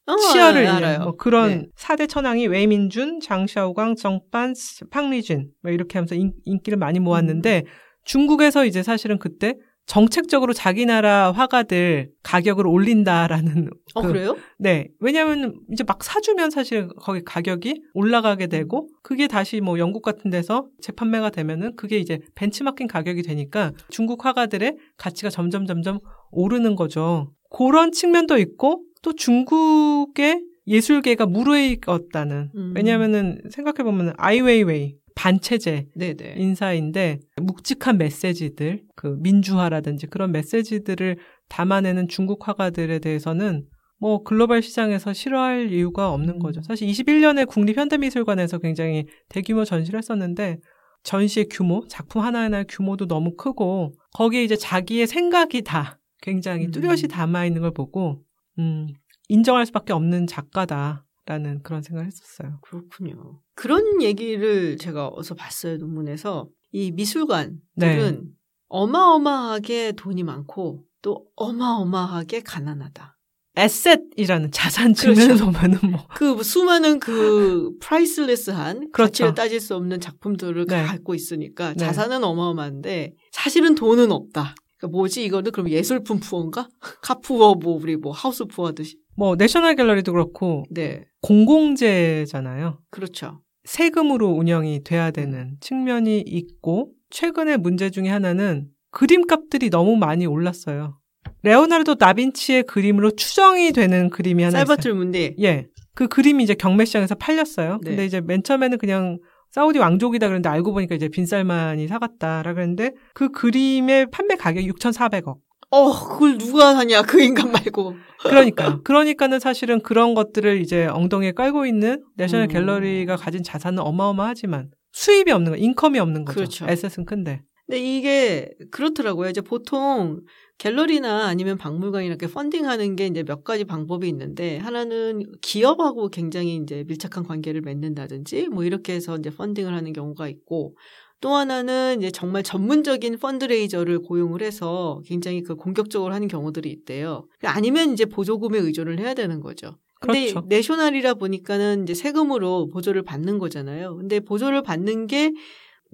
어, 0.05 0.15
치열을 0.17 0.57
아, 0.59 0.61
잃는 0.61 0.75
알아요. 0.75 0.99
뭐 1.03 1.15
그런 1.15 1.49
네. 1.49 1.65
사대 1.75 2.07
천왕이 2.07 2.47
웨민쥔, 2.47 3.19
장샤오강, 3.19 3.95
쩡판즈, 3.95 4.53
팡리쥔 4.89 5.49
뭐 5.61 5.71
이렇게 5.71 5.97
하면서 5.97 6.15
인, 6.15 6.33
인기를 6.45 6.77
많이 6.77 6.99
모았는데 6.99 7.63
음. 7.65 7.69
중국에서 8.05 8.65
이제 8.65 8.81
사실은 8.81 9.19
그때 9.19 9.55
정책적으로 9.89 10.53
자기 10.53 10.85
나라 10.85 11.31
화가들 11.31 12.11
가격을 12.21 12.67
올린다라는 12.67 13.71
어, 13.95 14.01
그- 14.03 14.07
그래요? 14.09 14.37
네. 14.59 14.87
왜냐하면 14.99 15.59
이제 15.71 15.83
막 15.83 16.03
사주면 16.03 16.51
사실 16.51 16.87
거기 16.99 17.23
가격이 17.23 17.81
올라가게 17.95 18.45
되고 18.45 18.87
그게 19.01 19.27
다시 19.27 19.61
뭐 19.61 19.79
영국 19.79 20.03
같은 20.03 20.29
데서 20.29 20.67
재판매가 20.81 21.31
되면은 21.31 21.75
그게 21.75 21.97
이제 21.97 22.19
벤치마킹 22.35 22.85
가격이 22.85 23.23
되니까 23.23 23.71
중국 23.89 24.23
화가들의 24.23 24.77
가치가 24.95 25.31
점점 25.31 25.65
점점 25.65 25.97
오르는 26.31 26.75
거죠. 26.75 27.31
그런 27.49 27.91
측면도 27.91 28.37
있고 28.37 28.83
또 29.01 29.13
중국의 29.13 30.43
예술계가 30.67 31.25
무르익었다는 31.25 32.51
음. 32.55 32.73
왜냐하면은 32.75 33.41
생각해 33.49 33.83
보면 33.83 34.13
아이웨이웨이 34.17 34.93
반체제 35.19 35.87
네네. 35.95 36.35
인사인데 36.37 37.19
묵직한 37.41 37.97
메시지들, 37.97 38.83
그 38.95 39.17
민주화라든지 39.19 40.07
그런 40.07 40.31
메시지들을 40.31 41.17
담아내는 41.49 42.07
중국 42.07 42.47
화가들에 42.47 42.99
대해서는 42.99 43.65
뭐 43.99 44.23
글로벌 44.23 44.61
시장에서 44.61 45.11
싫어할 45.11 45.73
이유가 45.73 46.13
없는 46.13 46.35
음. 46.35 46.39
거죠. 46.39 46.61
사실 46.61 46.87
21년에 46.87 47.45
국립현대미술관에서 47.49 48.59
굉장히 48.59 49.07
대규모 49.27 49.65
전시를 49.65 49.97
했었는데 49.97 50.59
전시의 51.03 51.47
규모, 51.49 51.85
작품 51.89 52.21
하나하나의 52.21 52.65
규모도 52.69 53.05
너무 53.05 53.35
크고 53.35 53.91
거기에 54.13 54.45
이제 54.45 54.55
자기의 54.55 55.05
생각이 55.05 55.63
다 55.63 55.99
굉장히 56.21 56.67
음. 56.67 56.71
뚜렷이 56.71 57.09
담아 57.09 57.45
있는 57.45 57.61
걸 57.61 57.71
보고 57.71 58.23
음, 58.57 58.87
인정할 59.27 59.65
수밖에 59.65 59.91
없는 59.91 60.27
작가다 60.27 61.05
라는 61.29 61.61
그런 61.61 61.83
생각을 61.83 62.07
했었어요. 62.07 62.57
그렇군요. 62.63 63.39
그런 63.53 64.01
얘기를 64.01 64.77
제가 64.77 65.11
어서 65.13 65.35
봤어요, 65.35 65.77
논문에서. 65.77 66.49
이 66.71 66.91
미술관들은 66.91 67.61
네. 67.75 68.21
어마어마하게 68.67 69.91
돈이 69.91 70.23
많고 70.23 70.85
또 71.03 71.27
어마어마하게 71.35 72.39
가난하다. 72.41 73.15
에셋이라는 73.55 74.49
자산 74.51 74.93
그렇죠. 74.93 75.13
측면에서 75.13 75.45
보면은 75.51 75.77
뭐그 75.91 76.41
수많은 76.41 76.99
그 76.99 77.73
프라이슬레스한 77.79 78.89
그렇죠. 78.91 79.11
가치를 79.11 79.35
따질 79.35 79.59
수 79.59 79.75
없는 79.75 79.99
작품들을 79.99 80.65
네. 80.65 80.83
갖고 80.83 81.13
있으니까 81.13 81.73
네. 81.73 81.75
자산은 81.75 82.23
어마어마한데 82.23 83.13
사실은 83.31 83.75
돈은 83.75 84.11
없다. 84.11 84.55
그러니까 84.79 84.97
뭐지 84.97 85.23
이거는 85.25 85.51
그럼 85.51 85.69
예술품 85.69 86.19
푸어인가? 86.19 86.69
카푸어 87.01 87.55
뭐 87.55 87.75
우리 87.79 87.97
뭐 87.97 88.11
하우스 88.11 88.45
푸어 88.45 88.67
하듯이. 88.67 88.97
뭐 89.15 89.35
내셔널 89.35 89.75
갤러리도 89.75 90.13
그렇고 90.13 90.63
네. 90.71 91.05
공공재잖아요. 91.21 92.79
그렇죠. 92.89 93.41
세금으로 93.65 94.29
운영이 94.29 94.83
돼야 94.83 95.11
되는 95.11 95.57
측면이 95.59 96.21
있고 96.21 96.91
최근의 97.09 97.57
문제 97.57 97.89
중에 97.89 98.07
하나는 98.07 98.69
그림값들이 98.91 99.69
너무 99.69 99.97
많이 99.97 100.25
올랐어요. 100.25 100.97
레오나르도 101.43 101.95
다빈치의 101.95 102.63
그림으로 102.63 103.11
추정이 103.11 103.71
되는 103.73 104.09
그림이 104.09 104.43
하나 104.43 104.59
있어요. 104.59 104.65
살바툴 104.65 104.93
문디. 104.93 105.35
예. 105.41 105.67
그 105.93 106.07
그림이 106.07 106.43
이제 106.43 106.53
경매 106.53 106.85
시장에서 106.85 107.15
팔렸어요. 107.15 107.79
네. 107.83 107.89
근데 107.89 108.05
이제 108.05 108.21
맨 108.21 108.41
처음에는 108.41 108.77
그냥 108.77 109.19
사우디 109.51 109.79
왕족이다 109.79 110.27
그랬는데 110.27 110.49
알고 110.49 110.73
보니까 110.73 110.95
이제 110.95 111.07
빈살만이 111.09 111.87
사갔다라 111.87 112.53
그랬는데 112.53 112.93
그 113.13 113.29
그림의 113.29 114.07
판매 114.11 114.35
가격이 114.35 114.69
6,400억. 114.71 115.37
어, 115.71 116.07
그걸 116.07 116.37
누가 116.37 116.73
사냐 116.73 117.03
그 117.03 117.21
인간 117.21 117.51
말고. 117.51 117.95
그러니까 118.23 118.81
그러니까는 118.83 119.39
사실은 119.39 119.81
그런 119.81 120.13
것들을 120.13 120.61
이제 120.61 120.87
엉덩이에 120.87 121.31
깔고 121.33 121.65
있는 121.65 122.03
내셔널 122.15 122.47
음. 122.47 122.49
갤러리가 122.49 123.15
가진 123.15 123.43
자산은 123.43 123.79
어마어마하지만 123.79 124.71
수입이 124.91 125.31
없는 125.31 125.51
거, 125.51 125.57
인컴이 125.57 125.99
없는 125.99 126.25
거죠. 126.25 126.35
그렇죠. 126.35 126.65
에셋은 126.67 127.05
큰데. 127.05 127.43
근데 127.67 127.79
이게 127.79 128.49
그렇더라고요. 128.71 129.29
이제 129.29 129.41
보통 129.41 130.21
갤러리나 130.59 131.25
아니면 131.27 131.57
박물관이나 131.57 132.13
이렇게 132.13 132.27
펀딩하는 132.27 132.97
게 132.97 133.07
이제 133.07 133.23
몇 133.23 133.43
가지 133.43 133.63
방법이 133.63 134.07
있는데 134.09 134.57
하나는 134.57 135.23
기업하고 135.41 136.09
굉장히 136.09 136.57
이제 136.57 136.83
밀착한 136.85 137.23
관계를 137.23 137.61
맺는다든지 137.61 138.49
뭐 138.49 138.65
이렇게 138.65 138.93
해서 138.93 139.15
이제 139.15 139.29
펀딩을 139.29 139.73
하는 139.73 139.93
경우가 139.93 140.27
있고 140.27 140.75
또 141.21 141.33
하나는 141.33 141.99
이제 141.99 142.11
정말 142.11 142.43
전문적인 142.43 143.17
펀드레이저를 143.19 143.99
고용을 143.99 144.41
해서 144.41 145.01
굉장히 145.05 145.43
그 145.43 145.55
공격적으로 145.55 146.13
하는 146.13 146.27
경우들이 146.27 146.69
있대요. 146.69 147.25
아니면 147.43 147.93
이제 147.93 148.05
보조금에 148.05 148.59
의존을 148.59 148.99
해야 148.99 149.13
되는 149.13 149.39
거죠. 149.39 149.77
근데 150.01 150.31
그렇죠. 150.31 150.47
내셔널이라 150.47 151.15
보니까는 151.15 151.83
이제 151.83 151.93
세금으로 151.93 152.67
보조를 152.67 153.03
받는 153.03 153.37
거잖아요. 153.37 153.95
근데 153.95 154.19
보조를 154.19 154.61
받는 154.63 155.07
게 155.07 155.31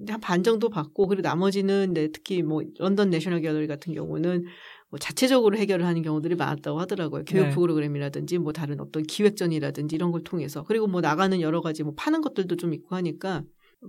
한 0.08 0.20
반 0.20 0.42
정도 0.42 0.68
받고 0.68 1.06
그리고 1.08 1.22
나머지는 1.22 1.94
네, 1.94 2.08
특히 2.12 2.42
뭐 2.42 2.62
런던 2.78 3.10
내셔널 3.10 3.40
갤러리 3.40 3.66
같은 3.66 3.94
경우는 3.94 4.44
뭐 4.90 4.98
자체적으로 4.98 5.56
해결을 5.56 5.84
하는 5.86 6.02
경우들이 6.02 6.36
많았다고 6.36 6.78
하더라고요. 6.80 7.24
교육 7.26 7.44
네. 7.46 7.50
프로그램이라든지 7.50 8.38
뭐 8.38 8.52
다른 8.52 8.80
어떤 8.80 9.02
기획전이라든지 9.02 9.96
이런 9.96 10.12
걸 10.12 10.22
통해서 10.22 10.62
그리고 10.64 10.86
뭐 10.86 11.00
나가는 11.00 11.40
여러 11.40 11.60
가지 11.60 11.82
뭐 11.82 11.94
파는 11.96 12.20
것들도 12.20 12.56
좀 12.56 12.74
있고 12.74 12.94
하니까 12.96 13.42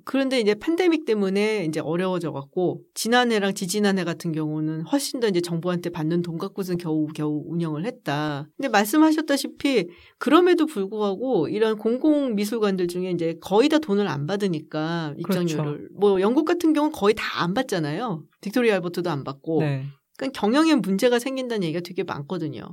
그런데 0.05 0.39
이제 0.39 0.53
팬데믹 0.53 1.05
때문에 1.05 1.65
이제 1.65 1.79
어려워져 1.79 2.31
갖고 2.31 2.81
지난해랑 2.93 3.53
지지난해 3.53 4.03
같은 4.03 4.31
경우는 4.31 4.81
훨씬 4.81 5.19
더 5.19 5.27
이제 5.27 5.41
정부한테 5.41 5.89
받는 5.89 6.21
돈 6.21 6.37
갖고선 6.37 6.77
겨우 6.77 7.07
겨우 7.07 7.43
운영을 7.47 7.85
했다. 7.85 8.47
근데 8.57 8.69
말씀하셨다시피 8.69 9.87
그럼에도 10.19 10.65
불구하고 10.65 11.47
이런 11.47 11.77
공공 11.77 12.35
미술관들 12.35 12.87
중에 12.87 13.11
이제 13.11 13.37
거의 13.41 13.69
다 13.69 13.79
돈을 13.79 14.07
안 14.07 14.27
받으니까 14.27 15.15
입장료를 15.17 15.77
그렇죠. 15.77 15.93
뭐 15.95 16.21
영국 16.21 16.45
같은 16.45 16.73
경우는 16.73 16.91
거의 16.91 17.13
다 17.15 17.37
안 17.37 17.53
받잖아요. 17.53 18.23
빅토리아 18.41 18.75
알버트도 18.75 19.09
안 19.11 19.23
받고. 19.23 19.61
네. 19.61 19.85
그러니까 20.17 20.39
경영에 20.39 20.73
문제가 20.75 21.19
생긴다는 21.19 21.63
얘기가 21.63 21.81
되게 21.81 22.03
많거든요. 22.03 22.63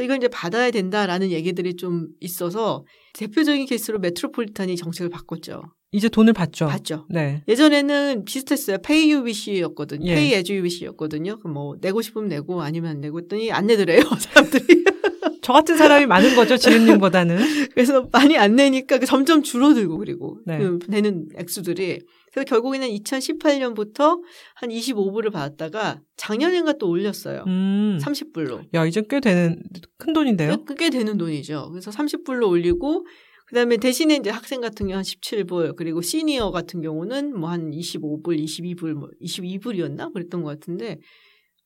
이걸 0.00 0.16
이제 0.16 0.28
받아야 0.28 0.70
된다라는 0.70 1.30
얘기들이 1.30 1.76
좀 1.76 2.08
있어서 2.20 2.84
대표적인 3.12 3.66
케이스로 3.66 3.98
메트로폴리탄이 3.98 4.76
정책을 4.76 5.10
바꿨죠. 5.10 5.62
이제 5.94 6.08
돈을 6.08 6.32
받죠. 6.32 6.66
받죠. 6.66 7.06
네. 7.08 7.44
예전에는 7.46 8.24
비슷했어요. 8.24 8.78
Pay 8.78 9.12
you 9.12 9.24
wish였거든요. 9.24 10.04
예. 10.10 10.14
Pay 10.16 10.34
as 10.34 10.50
you 10.50 10.62
wish였거든요. 10.62 11.38
그럼 11.38 11.54
뭐 11.54 11.76
내고 11.80 12.02
싶으면 12.02 12.28
내고 12.28 12.60
아니면 12.62 12.90
안 12.90 13.00
내고 13.00 13.20
했더니 13.20 13.52
안 13.52 13.66
내더래요 13.68 14.02
사람들이. 14.18 14.84
저 15.40 15.52
같은 15.52 15.76
사람이 15.76 16.06
많은 16.06 16.34
거죠, 16.34 16.56
지은님보다는. 16.56 17.38
그래서 17.74 18.08
많이 18.10 18.36
안 18.36 18.56
내니까 18.56 18.98
그 18.98 19.06
점점 19.06 19.44
줄어들고 19.44 19.98
그리고 19.98 20.40
네. 20.44 20.58
그 20.58 20.80
내는 20.88 21.28
액수들이 21.36 22.00
그래서 22.32 22.44
결국에는 22.46 22.88
2018년부터 22.88 24.20
한 24.56 24.70
25불을 24.70 25.30
받았다가 25.30 26.00
작년인가 26.16 26.72
또 26.72 26.88
올렸어요. 26.88 27.44
음. 27.46 28.00
30불로. 28.02 28.62
야, 28.74 28.84
이제 28.84 29.00
꽤 29.08 29.20
되는, 29.20 29.62
큰 29.98 30.12
돈인데요? 30.12 30.64
꽤 30.76 30.90
되는 30.90 31.16
돈이죠. 31.16 31.68
그래서 31.70 31.92
30불로 31.92 32.48
올리고 32.48 33.06
그다음에 33.54 33.76
대신에 33.76 34.16
이제 34.16 34.30
학생 34.30 34.60
같은 34.60 34.88
경우 34.88 34.96
한 34.96 35.04
17불 35.04 35.76
그리고 35.76 36.02
시니어 36.02 36.50
같은 36.50 36.82
경우는 36.82 37.38
뭐 37.38 37.50
한 37.50 37.70
25불, 37.70 38.36
22불, 38.44 38.94
뭐 38.94 39.08
22불이었나 39.22 40.12
그랬던 40.12 40.42
것 40.42 40.58
같은데 40.58 40.98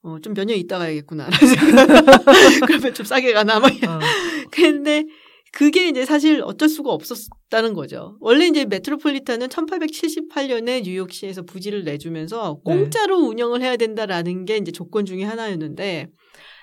어, 0.02 0.18
좀 0.20 0.34
몇 0.34 0.44
년 0.44 0.56
있다 0.58 0.78
가야겠구나. 0.78 1.28
그러면 2.66 2.92
좀 2.94 3.06
싸게 3.06 3.32
가나 3.32 3.58
막. 3.58 3.72
어. 3.72 3.98
근데 4.52 5.04
그게 5.52 5.88
이제 5.88 6.04
사실 6.04 6.42
어쩔 6.44 6.68
수가 6.68 6.92
없었다는 6.92 7.72
거죠. 7.72 8.18
원래 8.20 8.46
이제 8.46 8.66
메트로폴리탄은 8.66 9.48
1878년에 9.48 10.82
뉴욕시에서 10.84 11.42
부지를 11.42 11.84
내주면서 11.84 12.60
네. 12.66 12.74
공짜로 12.74 13.16
운영을 13.16 13.62
해야 13.62 13.76
된다라는 13.78 14.44
게 14.44 14.58
이제 14.58 14.70
조건 14.72 15.06
중에 15.06 15.24
하나였는데 15.24 16.08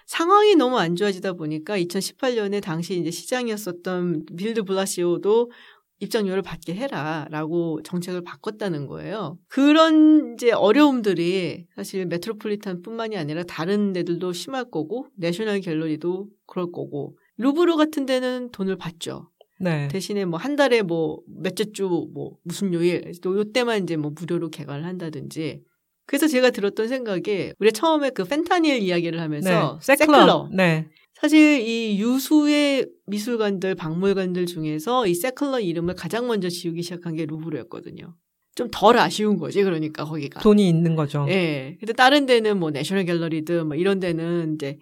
상황이 0.06 0.56
너무 0.56 0.78
안 0.78 0.96
좋아지다 0.96 1.34
보니까 1.34 1.78
2018년에 1.80 2.62
당시 2.62 3.00
이제 3.00 3.12
시장이었었던 3.12 4.26
빌 4.38 4.51
드 4.51 4.64
블라시오도 4.64 5.52
입장료를 6.00 6.42
받게 6.42 6.76
해라라고 6.76 7.82
정책을 7.84 8.22
바꿨다는 8.22 8.86
거예요. 8.86 9.40
그런 9.48 10.34
이제 10.34 10.52
어려움들이 10.52 11.66
사실 11.76 12.06
메트로폴리탄뿐만이 12.06 13.18
아니라 13.18 13.44
다른 13.44 13.94
데들도 13.94 14.34
심할 14.34 14.70
거고 14.70 15.08
내셔널 15.16 15.62
갤러리도 15.62 16.28
그럴 16.46 16.72
거고 16.72 17.18
루브르 17.38 17.76
같은 17.78 18.06
데는 18.06 18.50
돈을 18.52 18.76
받죠. 18.78 19.30
네. 19.60 19.88
대신에 19.88 20.26
뭐 20.26 20.38
한 20.38 20.58
달에 20.58 20.82
뭐 20.82 21.22
몇째 21.28 21.72
주 21.72 21.88
뭐 22.14 22.38
무슨 22.44 22.74
요일 22.74 23.14
또 23.22 23.38
요때만 23.38 23.84
이제 23.84 23.96
뭐 23.96 24.12
무료로 24.14 24.50
개관을 24.50 24.84
한다든지 24.86 25.62
그래서 26.06 26.28
제가 26.28 26.52
들었던 26.52 26.88
생각이 26.88 27.54
우리 27.60 27.72
처음에 27.72 28.12
그 28.12 28.24
펜타닐 28.26 28.82
이야기를 28.82 29.20
하면서 29.20 29.50
네. 29.50 29.80
세클러. 29.82 30.18
세클러 30.18 30.50
네. 30.54 30.88
사실 31.14 31.62
이 31.62 32.00
유수의 32.00 32.88
미술관들, 33.08 33.76
박물관들 33.76 34.46
중에서 34.46 35.08
이 35.08 35.16
세클러 35.16 35.60
이름을 35.62 35.96
가장 35.96 36.28
먼저 36.28 36.50
지우기 36.50 36.84
시작한 36.84 37.16
게 37.16 37.26
루브르였거든요. 37.26 38.14
좀 38.56 38.70
덜 38.72 38.98
아쉬운 38.98 39.38
거지, 39.38 39.64
그러니까 39.64 40.06
거기가. 40.06 40.40
돈이 40.42 40.68
있는 40.68 40.96
거죠. 40.96 41.26
예. 41.30 41.76
근데 41.80 41.92
다른 41.94 42.26
데는 42.26 42.58
뭐 42.58 42.72
내셔널 42.72 43.04
갤러리든 43.06 43.68
뭐 43.68 43.76
이런 43.76 44.00
데는 44.00 44.56
이제 44.56 44.78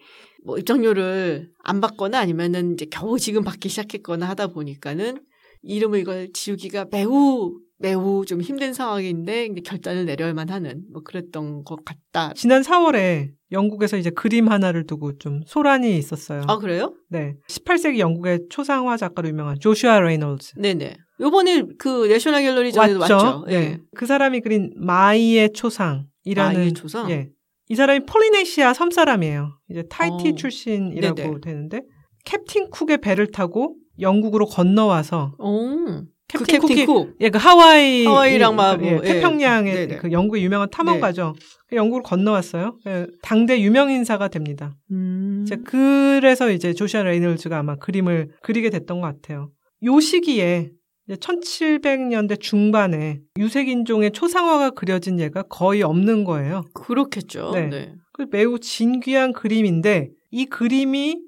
뭐 0.46 0.58
입장료를 0.58 1.50
안 1.64 1.82
받거나 1.82 2.20
아니면은 2.20 2.74
이제 2.74 2.86
겨우 2.92 3.18
지금 3.18 3.44
받기 3.44 3.70
시작했거나 3.70 4.28
하다 4.30 4.48
보니까는 4.48 5.22
이름을 5.64 6.00
이걸 6.00 6.30
지우기가 6.34 6.88
매우 6.92 7.58
매우 7.84 8.26
좀 8.26 8.40
힘든 8.40 8.74
상황인데 8.74 9.50
결단을 9.66 10.06
내려야만 10.06 10.50
하는 10.50 10.86
뭐 10.94 11.04
그랬던 11.04 11.66
것 11.66 11.84
같다. 11.84 12.34
지난 12.34 12.62
4월에 12.62 13.32
영국에서 13.52 13.98
이제 13.98 14.10
그림 14.10 14.48
하나를 14.48 14.88
두고 14.88 15.18
좀 15.18 15.42
소란이 15.46 15.98
있었어요. 15.98 16.44
아 16.48 16.60
그래요? 16.60 16.94
네. 17.10 17.36
18세기 17.50 18.00
영국의 18.00 18.46
초상화 18.50 18.96
작가로 18.96 19.28
유명한 19.28 19.60
조슈아 19.60 20.00
레이놀즈. 20.00 20.54
네네. 20.56 20.96
요번에 21.20 21.64
그 21.78 22.08
내셔널 22.08 22.44
갤러리 22.44 22.72
전에도 22.72 23.02
왔죠. 23.02 23.46
예. 23.50 23.60
네. 23.60 23.78
그 23.98 24.06
사람이 24.06 24.40
그린 24.40 24.72
마이의 24.78 25.52
초상이라는 25.52 26.54
마이의 26.54 26.74
초상? 26.74 27.12
예. 27.12 27.32
이 27.68 27.76
사람이 27.76 28.06
폴리네시아 28.06 28.74
섬 28.74 28.92
사람이에요. 28.92 29.60
이제 29.70 29.84
타히티 29.90 30.30
어. 30.30 30.36
출신이라고 30.36 31.16
네네. 31.16 31.40
되는데 31.42 31.82
캡틴 32.24 32.70
쿡의 32.70 33.00
배를 33.00 33.32
타고 33.32 33.76
영국으로 34.00 34.46
건너와서 34.46 35.36
오. 35.38 36.13
그 36.32 36.44
캡틴 36.44 36.62
캡틴 36.62 36.68
쿠키. 36.68 36.86
쿡. 36.86 37.16
예, 37.20 37.30
그 37.30 37.38
하와이 37.38 38.06
하와이랑 38.06 38.56
막 38.56 38.84
예, 38.84 38.92
뭐, 38.92 39.02
예. 39.04 39.14
태평양의 39.14 39.74
네네. 39.74 39.98
그 39.98 40.12
영국의 40.12 40.44
유명한 40.44 40.70
탐험가죠. 40.70 41.36
그 41.68 41.76
영국을 41.76 42.02
건너왔어요. 42.04 42.78
예, 42.88 43.08
당대 43.22 43.62
유명 43.62 43.92
인사가 43.92 44.28
됩니다. 44.28 44.76
음. 44.92 45.44
이제 45.46 45.58
그래서 45.66 46.50
이제 46.52 46.74
조슈아 46.74 47.04
레이놀즈가 47.04 47.60
아마 47.60 47.76
그림을 47.76 48.30
그리게 48.42 48.70
됐던 48.70 49.02
것 49.02 49.08
같아요. 49.08 49.52
요 49.84 50.00
시기에 50.00 50.72
1700년대 51.10 52.40
중반에 52.40 53.20
유색인종의 53.38 54.12
초상화가 54.12 54.72
그려진 54.72 55.20
예가 55.20 55.44
거의 55.44 55.84
없는 55.84 56.24
거예요. 56.24 56.64
그렇겠죠. 56.74 57.52
네. 57.54 57.68
네. 57.68 57.94
그 58.14 58.28
매우 58.32 58.60
진귀한 58.60 59.34
그림인데 59.34 60.10
이 60.32 60.46
그림이 60.46 61.20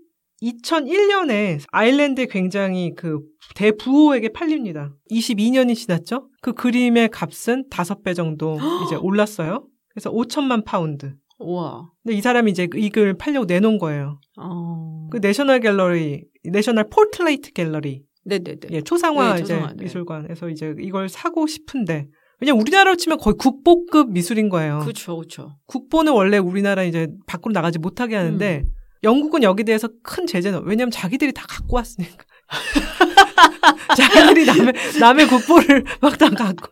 2001년에 0.42 1.60
아일랜드에 1.72 2.27
굉장히 2.27 2.94
그 2.96 3.20
대부호에게 3.56 4.30
팔립니다. 4.30 4.94
22년이 5.12 5.75
지났죠? 5.75 6.30
그 6.42 6.54
그림의 6.54 7.10
값은 7.10 7.70
5배 7.70 8.15
정도 8.15 8.58
이제 8.86 8.96
올랐어요. 8.96 9.68
그래서 9.89 10.12
5천만 10.12 10.65
파운드. 10.65 11.13
우와. 11.39 11.89
근데 12.04 12.18
이 12.18 12.22
사람이 12.22 12.51
이제 12.51 12.68
이걸 12.75 13.18
팔려고 13.18 13.46
내놓은 13.46 13.77
거예요. 13.77 14.20
어. 14.38 15.08
그 15.12 15.18
내셔널 15.18 15.60
갤러리, 15.60 16.25
내셔널 16.44 16.89
포트레이트 16.89 17.51
갤러리, 17.51 18.04
네네네. 18.25 18.60
예, 18.72 18.82
초상화 18.82 19.36
네, 19.36 19.42
이제 19.42 19.54
초상화, 19.54 19.74
네. 19.74 19.84
미술관에서 19.84 20.50
이제 20.50 20.75
이걸 20.80 21.10
사고 21.10 21.46
싶은데 21.48 22.08
왜냐 22.42 22.54
면 22.54 22.62
우리나라로 22.62 22.98
치면 22.98 23.20
거의 23.20 23.36
국보급 23.38 24.12
미술인 24.12 24.50
거예요. 24.50 24.80
그렇죠, 24.80 25.15
그렇죠. 25.15 25.58
국보는 25.68 26.12
원래 26.13 26.38
우리나라 26.38 26.84
이제 26.84 27.08
밖으로 27.27 27.54
나가지 27.54 27.80
못하게 27.80 28.15
하는데 28.15 28.63
음. 28.65 28.72
영국은 29.05 29.43
여기 29.43 29.63
대해서 29.63 29.88
큰 30.03 30.27
제재는 30.27 30.63
왜냐면 30.65 30.91
자기들이 30.91 31.31
다 31.31 31.45
갖고 31.47 31.77
왔으니까 31.77 32.25
자기들이 33.97 34.45
남의 34.45 34.74
남의 35.00 35.27
국보를 35.27 35.83
막 36.01 36.17
다 36.17 36.29
갖고 36.29 36.67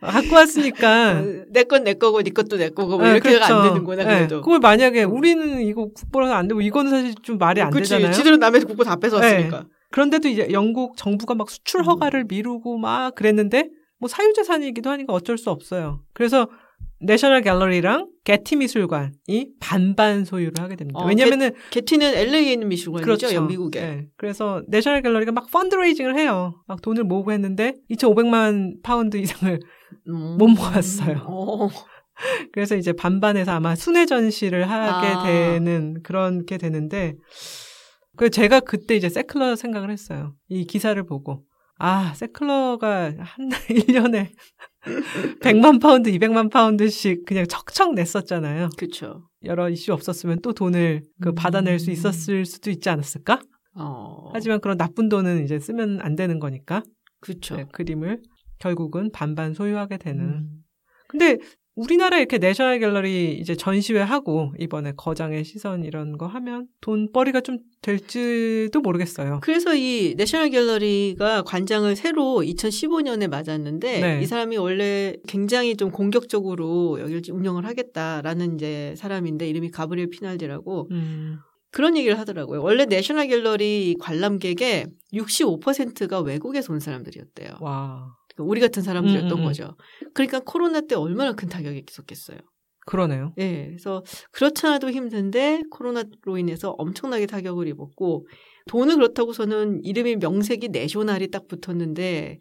갖고 0.00 0.34
왔으니까 0.34 1.22
내 1.50 1.64
건 1.64 1.84
내 1.84 1.94
거고 1.94 2.22
네 2.22 2.30
것도 2.30 2.56
내 2.56 2.70
거고 2.70 2.98
뭐 2.98 3.06
예, 3.08 3.12
이렇게가 3.12 3.44
안 3.44 3.48
그렇죠. 3.50 3.68
되는구나 3.68 4.02
예, 4.02 4.06
그래도. 4.18 4.40
그걸 4.42 4.58
만약에 4.60 5.02
우리는 5.04 5.60
이거 5.60 5.88
국보라서 5.92 6.34
안 6.34 6.48
되고 6.48 6.60
이거는 6.60 6.90
사실 6.90 7.14
좀 7.22 7.38
말이 7.38 7.60
안 7.60 7.70
그치. 7.70 7.90
되잖아요. 7.90 8.12
지들은 8.12 8.38
남의 8.38 8.62
국보 8.62 8.84
다 8.84 8.96
뺏어왔으니까. 8.96 9.64
그런데도 9.92 10.28
이제 10.28 10.48
영국 10.50 10.96
정부가 10.96 11.34
막 11.34 11.48
수출 11.50 11.80
음. 11.80 11.86
허가를 11.86 12.24
미루고 12.28 12.78
막 12.78 13.14
그랬는데 13.14 13.68
뭐 13.98 14.08
사유재산이기도 14.08 14.90
하니까 14.90 15.12
어쩔 15.12 15.38
수 15.38 15.50
없어요. 15.50 16.00
그래서 16.12 16.48
내셔널 17.00 17.42
갤러리랑 17.42 18.08
게티 18.24 18.56
미술관이 18.56 19.50
반반 19.60 20.24
소유를 20.24 20.54
하게 20.58 20.76
됩니다. 20.76 21.00
어, 21.00 21.06
왜냐면은 21.06 21.52
게티는 21.70 22.14
LA에 22.14 22.52
있는 22.52 22.68
미술관이죠, 22.68 23.04
그렇죠. 23.04 23.34
영 23.34 23.46
미국에. 23.46 23.80
네. 23.80 24.06
그래서 24.16 24.62
내셔널 24.68 25.02
갤러리가 25.02 25.32
막 25.32 25.50
fundraising을 25.50 26.18
해요. 26.18 26.62
막 26.66 26.80
돈을 26.82 27.04
모으고 27.04 27.32
했는데 27.32 27.74
2,500만 27.90 28.82
파운드 28.82 29.16
이상을 29.16 29.60
음. 30.08 30.36
못 30.38 30.48
모았어요. 30.48 31.24
어. 31.26 31.68
그래서 32.52 32.76
이제 32.76 32.92
반반에서 32.92 33.52
아마 33.52 33.74
순회 33.74 34.06
전시를 34.06 34.70
하게 34.70 35.06
아. 35.06 35.22
되는 35.24 36.02
그런 36.02 36.46
게 36.46 36.56
되는데 36.56 37.14
그 38.16 38.30
제가 38.30 38.60
그때 38.60 38.96
이제 38.96 39.08
새클러 39.08 39.56
생각을 39.56 39.90
했어요. 39.90 40.34
이 40.48 40.64
기사를 40.64 41.00
보고 41.04 41.44
아 41.78 42.14
새클러가 42.14 43.12
한 43.18 43.48
1년에 43.68 44.30
100만 45.40 45.80
파운드, 45.80 46.10
200만 46.10 46.50
파운드씩 46.50 47.24
그냥 47.26 47.46
척척 47.46 47.94
냈었잖아요. 47.94 48.70
그렇죠. 48.76 49.28
여러 49.44 49.68
이슈 49.68 49.92
없었으면 49.92 50.40
또 50.42 50.52
돈을 50.52 51.02
그 51.20 51.30
음. 51.30 51.34
받아낼 51.34 51.78
수 51.78 51.90
있었을 51.90 52.44
수도 52.44 52.70
있지 52.70 52.88
않았을까? 52.88 53.40
어. 53.74 54.30
하지만 54.32 54.60
그런 54.60 54.76
나쁜 54.76 55.08
돈은 55.08 55.44
이제 55.44 55.58
쓰면 55.58 56.00
안 56.00 56.16
되는 56.16 56.38
거니까 56.38 56.82
그렇죠. 57.20 57.56
네, 57.56 57.64
그림을 57.72 58.22
결국은 58.58 59.10
반반 59.12 59.52
소유하게 59.52 59.98
되는 59.98 60.24
음. 60.24 60.62
근데 61.08 61.38
우리나라 61.76 62.16
이렇게 62.18 62.38
내셔널 62.38 62.78
갤러리 62.78 63.38
이제 63.38 63.54
전시회 63.54 64.00
하고 64.00 64.52
이번에 64.58 64.94
거장의 64.96 65.44
시선 65.44 65.84
이런 65.84 66.16
거 66.16 66.26
하면 66.26 66.68
돈벌이가 66.80 67.42
좀 67.42 67.58
될지도 67.82 68.80
모르겠어요. 68.80 69.40
그래서 69.42 69.74
이 69.74 70.14
내셔널 70.16 70.48
갤러리가 70.48 71.42
관장을 71.42 71.94
새로 71.94 72.40
2015년에 72.42 73.28
맞았는데 73.28 74.00
네. 74.00 74.22
이 74.22 74.26
사람이 74.26 74.56
원래 74.56 75.14
굉장히 75.28 75.76
좀 75.76 75.90
공격적으로 75.90 76.98
여기를 76.98 77.22
운영을 77.30 77.66
하겠다라는 77.66 78.54
이제 78.54 78.94
사람인데 78.96 79.46
이름이 79.46 79.70
가브리엘 79.70 80.08
피날디라고 80.08 80.88
음, 80.90 81.38
그런 81.70 81.98
얘기를 81.98 82.18
하더라고요. 82.18 82.62
원래 82.62 82.86
내셔널 82.86 83.28
갤러리 83.28 83.96
관람객의 84.00 84.86
65%가 85.12 86.20
외국에서 86.20 86.72
온 86.72 86.80
사람들이었대요. 86.80 87.58
와 87.60 88.16
우리 88.38 88.60
같은 88.60 88.82
사람들이었던 88.82 89.30
음, 89.30 89.36
음, 89.36 89.40
음. 89.40 89.44
거죠. 89.44 89.76
그러니까 90.14 90.40
코로나 90.40 90.80
때 90.80 90.94
얼마나 90.94 91.32
큰 91.32 91.48
타격이 91.48 91.84
있었겠어요. 91.88 92.38
그러네요. 92.86 93.34
예, 93.38 93.66
그래서 93.66 94.04
그렇잖아도 94.30 94.90
힘든데 94.90 95.62
코로나로 95.70 96.38
인해서 96.38 96.70
엄청나게 96.78 97.26
타격을 97.26 97.66
입었고 97.66 98.28
돈은 98.68 98.96
그렇다고서는 98.96 99.84
이름이 99.84 100.16
명색이 100.16 100.68
National이 100.68 101.30
딱 101.30 101.48
붙었는데 101.48 102.38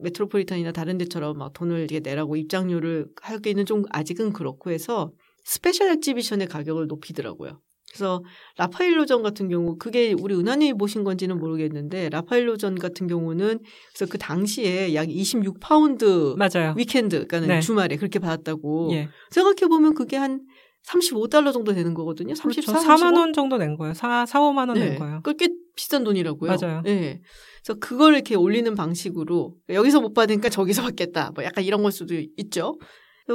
메트로폴리탄이나 0.00 0.72
다른 0.72 0.98
데처럼 0.98 1.38
막 1.38 1.52
돈을 1.52 1.84
이게 1.84 2.00
내라고 2.00 2.36
입장료를 2.36 3.06
하기는 3.22 3.66
좀 3.66 3.84
아직은 3.90 4.32
그렇고 4.32 4.70
해서 4.70 5.12
special 5.44 5.90
exhibition의 5.90 6.48
가격을 6.48 6.88
높이더라고요. 6.88 7.60
그래서 7.90 8.22
라파엘로전 8.58 9.22
같은 9.22 9.48
경우 9.48 9.76
그게 9.78 10.14
우리 10.18 10.34
은하님이 10.34 10.76
보신 10.76 11.04
건지는 11.04 11.38
모르겠는데 11.38 12.10
라파엘로전 12.10 12.76
같은 12.76 13.06
경우는 13.06 13.60
그래서 13.94 14.10
그 14.10 14.18
당시에 14.18 14.94
약 14.94 15.08
26파운드 15.08 16.36
맞아요. 16.36 16.74
weekend 16.76 17.16
그러니까는 17.16 17.48
네. 17.48 17.60
주말에 17.60 17.96
그렇게 17.96 18.18
받았다고 18.18 18.90
예. 18.92 19.08
생각해 19.30 19.68
보면 19.68 19.94
그게 19.94 20.16
한 20.16 20.40
35달러 20.86 21.52
정도 21.52 21.72
되는 21.74 21.92
거거든요. 21.94 22.34
34, 22.34 22.72
그렇죠. 22.72 22.88
4만 22.88 23.16
원 23.16 23.32
정도 23.32 23.58
낸 23.58 23.76
거예요. 23.76 23.94
4, 23.94 24.26
4 24.26 24.40
5만 24.40 24.68
원 24.68 24.83
낸 24.83 24.98
거예요. 24.98 25.20
그 25.22 25.32
꽤 25.32 25.48
비싼 25.74 26.04
돈이라고요. 26.04 26.56
맞아요. 26.60 26.82
네. 26.82 27.20
그래서 27.62 27.78
그걸 27.80 28.14
이렇게 28.14 28.34
올리는 28.34 28.74
방식으로 28.74 29.54
여기서 29.68 30.00
못 30.00 30.14
받으니까 30.14 30.48
저기서 30.48 30.82
받겠다. 30.82 31.32
뭐 31.34 31.44
약간 31.44 31.64
이런 31.64 31.82
걸 31.82 31.92
수도 31.92 32.14
있죠. 32.36 32.78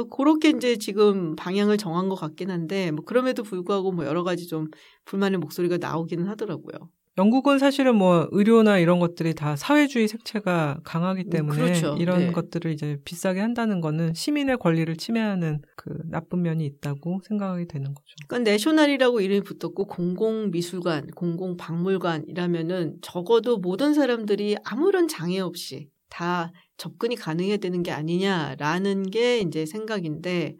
그렇게 0.02 0.50
이제 0.50 0.76
지금 0.76 1.36
방향을 1.36 1.78
정한 1.78 2.08
것 2.08 2.16
같긴 2.16 2.50
한데 2.50 2.90
뭐 2.90 3.04
그럼에도 3.04 3.42
불구하고 3.44 3.92
뭐 3.92 4.04
여러 4.04 4.24
가지 4.24 4.48
좀 4.48 4.68
불만의 5.04 5.38
목소리가 5.38 5.78
나오기는 5.78 6.26
하더라고요. 6.26 6.90
영국은 7.16 7.60
사실은 7.60 7.94
뭐 7.94 8.26
의료나 8.32 8.78
이런 8.78 8.98
것들이 8.98 9.34
다 9.34 9.54
사회주의 9.54 10.08
색채가 10.08 10.80
강하기 10.82 11.30
때문에 11.30 11.60
그렇죠. 11.62 11.96
이런 11.96 12.18
네. 12.18 12.32
것들을 12.32 12.72
이제 12.72 12.98
비싸게 13.04 13.38
한다는 13.38 13.80
거는 13.80 14.14
시민의 14.14 14.58
권리를 14.58 14.96
침해하는 14.96 15.62
그 15.76 15.96
나쁜 16.10 16.42
면이 16.42 16.66
있다고 16.66 17.20
생각이 17.22 17.68
되는 17.68 17.94
거죠. 17.94 18.06
그러니까 18.26 18.50
내셔널이라고 18.50 19.20
이름이 19.20 19.42
붙었고 19.42 19.86
공공미술관, 19.86 21.10
공공박물관이라면은 21.14 22.96
적어도 23.00 23.58
모든 23.58 23.94
사람들이 23.94 24.56
아무런 24.64 25.06
장애 25.06 25.38
없이 25.38 25.88
다 26.10 26.52
접근이 26.76 27.16
가능해야 27.16 27.58
되는 27.58 27.82
게 27.82 27.90
아니냐라는 27.92 29.10
게 29.10 29.38
이제 29.38 29.64
생각인데 29.66 30.56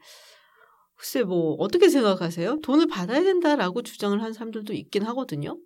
글쎄 0.96 1.22
뭐 1.22 1.55
어떻게 1.59 1.88
생각하세요? 1.88 2.61
돈을 2.62 2.87
받아야 2.87 3.22
된다라고 3.22 3.83
주장을 3.83 4.20
한 4.22 4.33
사람들도 4.33 4.72
있긴 4.72 5.03
하거든요. 5.05 5.59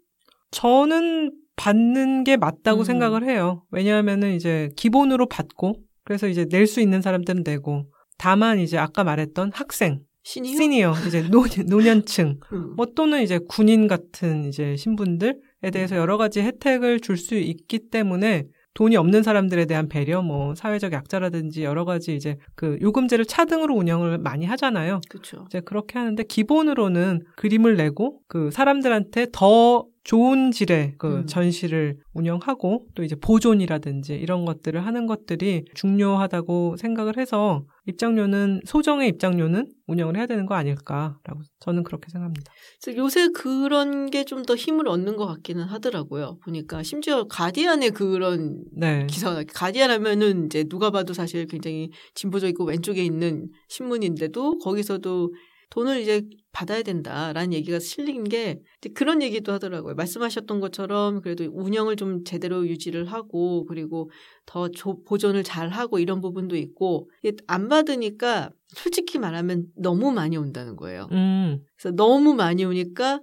저는 0.51 1.33
받는 1.57 2.25
게 2.25 2.37
맞다고 2.37 2.81
음. 2.81 2.85
생각을 2.85 3.25
해요. 3.25 3.65
왜냐하면은 3.71 4.35
이제 4.35 4.71
기본으로 4.77 5.27
받고 5.27 5.75
그래서 6.05 6.29
이제 6.29 6.47
낼 6.51 6.67
수 6.67 6.81
있는 6.81 7.03
사람들은 7.03 7.43
내고 7.45 7.85
다만 8.17 8.59
이제 8.59 8.79
아까 8.79 9.05
말했던 9.05 9.53
학생, 9.55 10.01
신이요? 10.23 10.57
시니어, 10.57 10.95
이제 11.07 11.23
노, 11.29 11.45
노년층 11.69 12.41
음. 12.53 12.75
뭐 12.77 12.87
또는 12.95 13.23
이제 13.23 13.39
군인 13.49 13.87
같은 13.87 14.49
이제 14.49 14.77
신분들에 14.77 15.35
대해서 15.73 15.97
여러 15.97 16.17
가지 16.17 16.41
혜택을 16.41 17.01
줄 17.01 17.17
수 17.17 17.35
있기 17.35 17.91
때문에 17.91 18.45
돈이 18.79 18.97
없는 18.97 19.25
사람들에 19.25 19.67
대한 19.67 19.89
배려, 19.89 20.23
뭐 20.23 20.55
사회적 20.55 20.93
약자라든지 20.93 21.65
여러 21.65 21.85
가지 21.85 22.15
이제 22.15 22.37
그 22.55 22.79
요금제를 22.81 23.25
차등으로 23.25 23.75
운영을 23.75 24.19
많이 24.19 24.47
하잖아요. 24.47 25.01
그렇죠. 25.09 25.47
이제 25.49 25.59
그렇게 25.59 25.99
하는데 25.99 26.23
기본으로는 26.23 27.23
그림을 27.35 27.77
내고 27.77 28.21
그 28.29 28.53
사람들한테 28.53 29.27
더 29.33 29.85
좋은 30.09 30.53
질의 30.53 30.95
그 30.97 31.19
음. 31.19 31.27
전시를 31.27 31.99
운영하고 32.15 32.87
또 32.95 33.05
이제 33.05 33.15
보존이라든지 33.15 34.15
이런 34.15 34.47
것들을 34.47 34.87
하는 34.87 35.07
것들이 35.07 35.67
중요하다고 35.75 36.79
생각을 36.79 37.19
해서 37.19 37.67
입장료는 37.87 38.63
소정의 38.65 39.11
입장료는 39.11 39.71
운영을 39.87 40.17
해야 40.17 40.25
되는 40.25 40.47
거 40.47 40.55
아닐까라고 40.55 41.43
저는 41.61 41.83
그렇게 41.83 42.09
생각합니다. 42.11 42.51
요새 42.97 43.29
그런 43.29 44.09
게 44.09 44.25
좀 44.25 44.45
더 44.47 44.55
힘을 44.55 44.89
얻는 44.89 45.17
것 45.17 45.27
같기는 45.27 45.63
하더라고요. 45.65 46.39
보니까 46.43 46.83
심지어 46.83 47.25
가디안의 47.25 47.91
그런 47.91 48.65
네. 48.73 49.07
기사가 49.11 49.45
가디안 49.53 49.91
하면은 49.91 50.47
이제 50.47 50.65
누가 50.65 50.91
봐도 50.91 51.13
사실 51.13 51.47
굉장히 51.47 51.91
진보적이고 52.15 52.65
왼쪽에 52.65 53.05
있는 53.05 53.51
신문인데도 53.69 54.59
거기서도 54.61 55.35
돈을 55.71 56.01
이제 56.01 56.23
받아야 56.53 56.83
된다라는 56.83 57.53
얘기가 57.53 57.79
실린 57.79 58.25
게 58.25 58.61
그런 58.95 59.23
얘기도 59.23 59.53
하더라고요. 59.53 59.95
말씀하셨던 59.95 60.61
것처럼 60.61 61.21
그래도 61.21 61.45
운영을 61.53 61.97
좀 61.97 62.25
제대로 62.25 62.67
유지를 62.67 63.07
하고 63.07 63.67
그리고 63.67 64.11
더 64.47 64.69
보존을 65.07 65.45
잘 65.45 65.69
하고 65.69 65.99
이런 65.99 66.21
부분도 66.21 66.57
있고 66.57 67.11
안 67.47 67.69
받으니까 67.69 68.51
솔직히 68.69 69.19
말하면 69.19 69.67
너무 69.77 70.11
많이 70.11 70.37
온다는 70.37 70.77
거예요. 70.77 71.09
음. 71.13 71.61
그래서 71.77 71.95
너무 71.95 72.35
많이 72.35 72.65
오니까 72.65 73.21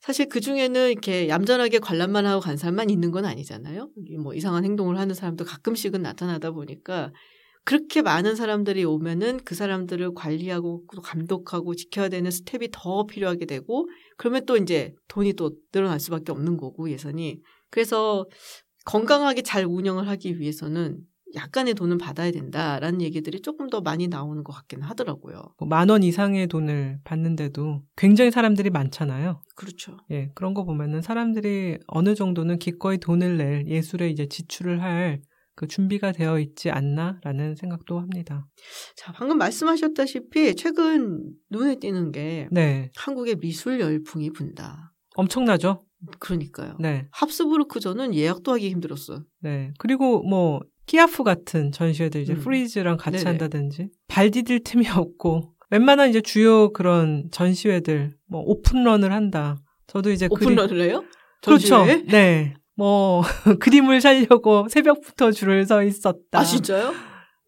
사실 0.00 0.28
그 0.28 0.40
중에는 0.40 0.90
이렇게 0.90 1.28
얌전하게 1.28 1.78
관람만 1.78 2.26
하고 2.26 2.40
간 2.40 2.58
사람만 2.58 2.90
있는 2.90 3.10
건 3.10 3.24
아니잖아요. 3.24 3.88
뭐 4.20 4.34
이상한 4.34 4.64
행동을 4.64 4.98
하는 4.98 5.14
사람도 5.14 5.44
가끔씩은 5.44 6.02
나타나다 6.02 6.50
보니까 6.50 7.12
그렇게 7.64 8.02
많은 8.02 8.36
사람들이 8.36 8.84
오면은 8.84 9.40
그 9.44 9.54
사람들을 9.54 10.14
관리하고 10.14 10.84
감독하고 10.86 11.74
지켜야 11.74 12.08
되는 12.08 12.30
스텝이 12.30 12.68
더 12.72 13.06
필요하게 13.06 13.46
되고 13.46 13.88
그러면 14.18 14.44
또 14.44 14.56
이제 14.56 14.94
돈이 15.08 15.32
또 15.34 15.52
늘어날 15.72 15.98
수밖에 15.98 16.30
없는 16.32 16.56
거고 16.58 16.90
예산이 16.90 17.40
그래서 17.70 18.26
건강하게 18.84 19.42
잘 19.42 19.64
운영을 19.64 20.08
하기 20.08 20.38
위해서는 20.38 21.00
약간의 21.34 21.74
돈은 21.74 21.98
받아야 21.98 22.30
된다라는 22.30 23.02
얘기들이 23.02 23.40
조금 23.40 23.68
더 23.68 23.80
많이 23.80 24.08
나오는 24.08 24.44
것 24.44 24.52
같기는 24.52 24.86
하더라고요. 24.86 25.42
뭐 25.58 25.68
만원 25.68 26.02
이상의 26.02 26.46
돈을 26.46 27.00
받는데도 27.02 27.82
굉장히 27.96 28.30
사람들이 28.30 28.70
많잖아요. 28.70 29.42
그렇죠. 29.56 29.96
예, 30.10 30.30
그런 30.34 30.54
거 30.54 30.64
보면은 30.64 31.02
사람들이 31.02 31.78
어느 31.88 32.14
정도는 32.14 32.58
기꺼이 32.58 32.98
돈을 32.98 33.36
낼 33.38 33.66
예술에 33.66 34.10
이제 34.10 34.26
지출을 34.28 34.82
할 34.82 35.22
그 35.56 35.66
준비가 35.66 36.12
되어 36.12 36.38
있지 36.40 36.70
않나라는 36.70 37.54
생각도 37.56 38.00
합니다. 38.00 38.46
자, 38.96 39.12
방금 39.12 39.38
말씀하셨다시피 39.38 40.56
최근 40.56 41.30
눈에 41.50 41.76
띄는 41.76 42.12
게 42.12 42.48
네. 42.50 42.90
한국의 42.96 43.36
미술 43.36 43.80
열풍이 43.80 44.30
분다. 44.30 44.92
엄청나죠? 45.16 45.84
그러니까요. 46.18 46.76
네. 46.80 47.08
합스부르크전은 47.12 48.14
예약도 48.14 48.52
하기 48.52 48.68
힘들었어요. 48.70 49.24
네. 49.40 49.72
그리고 49.78 50.22
뭐 50.22 50.60
키아프 50.86 51.22
같은 51.22 51.72
전시회들 51.72 52.20
이제 52.20 52.34
음. 52.34 52.40
프리즈랑 52.40 52.96
같이 52.96 53.18
네네. 53.18 53.30
한다든지 53.30 53.88
발 54.06 54.30
디딜 54.30 54.62
틈이 54.62 54.88
없고 54.88 55.54
웬만한 55.70 56.10
이제 56.10 56.20
주요 56.20 56.72
그런 56.72 57.28
전시회들 57.30 58.16
뭐 58.26 58.42
오픈런을 58.42 59.12
한다. 59.12 59.56
저도 59.86 60.10
이제 60.10 60.28
오픈런을 60.30 60.68
그림... 60.68 60.90
해요? 60.90 61.04
그렇죠. 61.42 61.84
네. 61.84 62.54
뭐 62.76 63.22
그림을 63.60 64.00
살려고 64.00 64.66
새벽부터 64.68 65.30
줄을 65.32 65.64
서 65.66 65.82
있었다. 65.82 66.40
아 66.40 66.44
진짜요? 66.44 66.92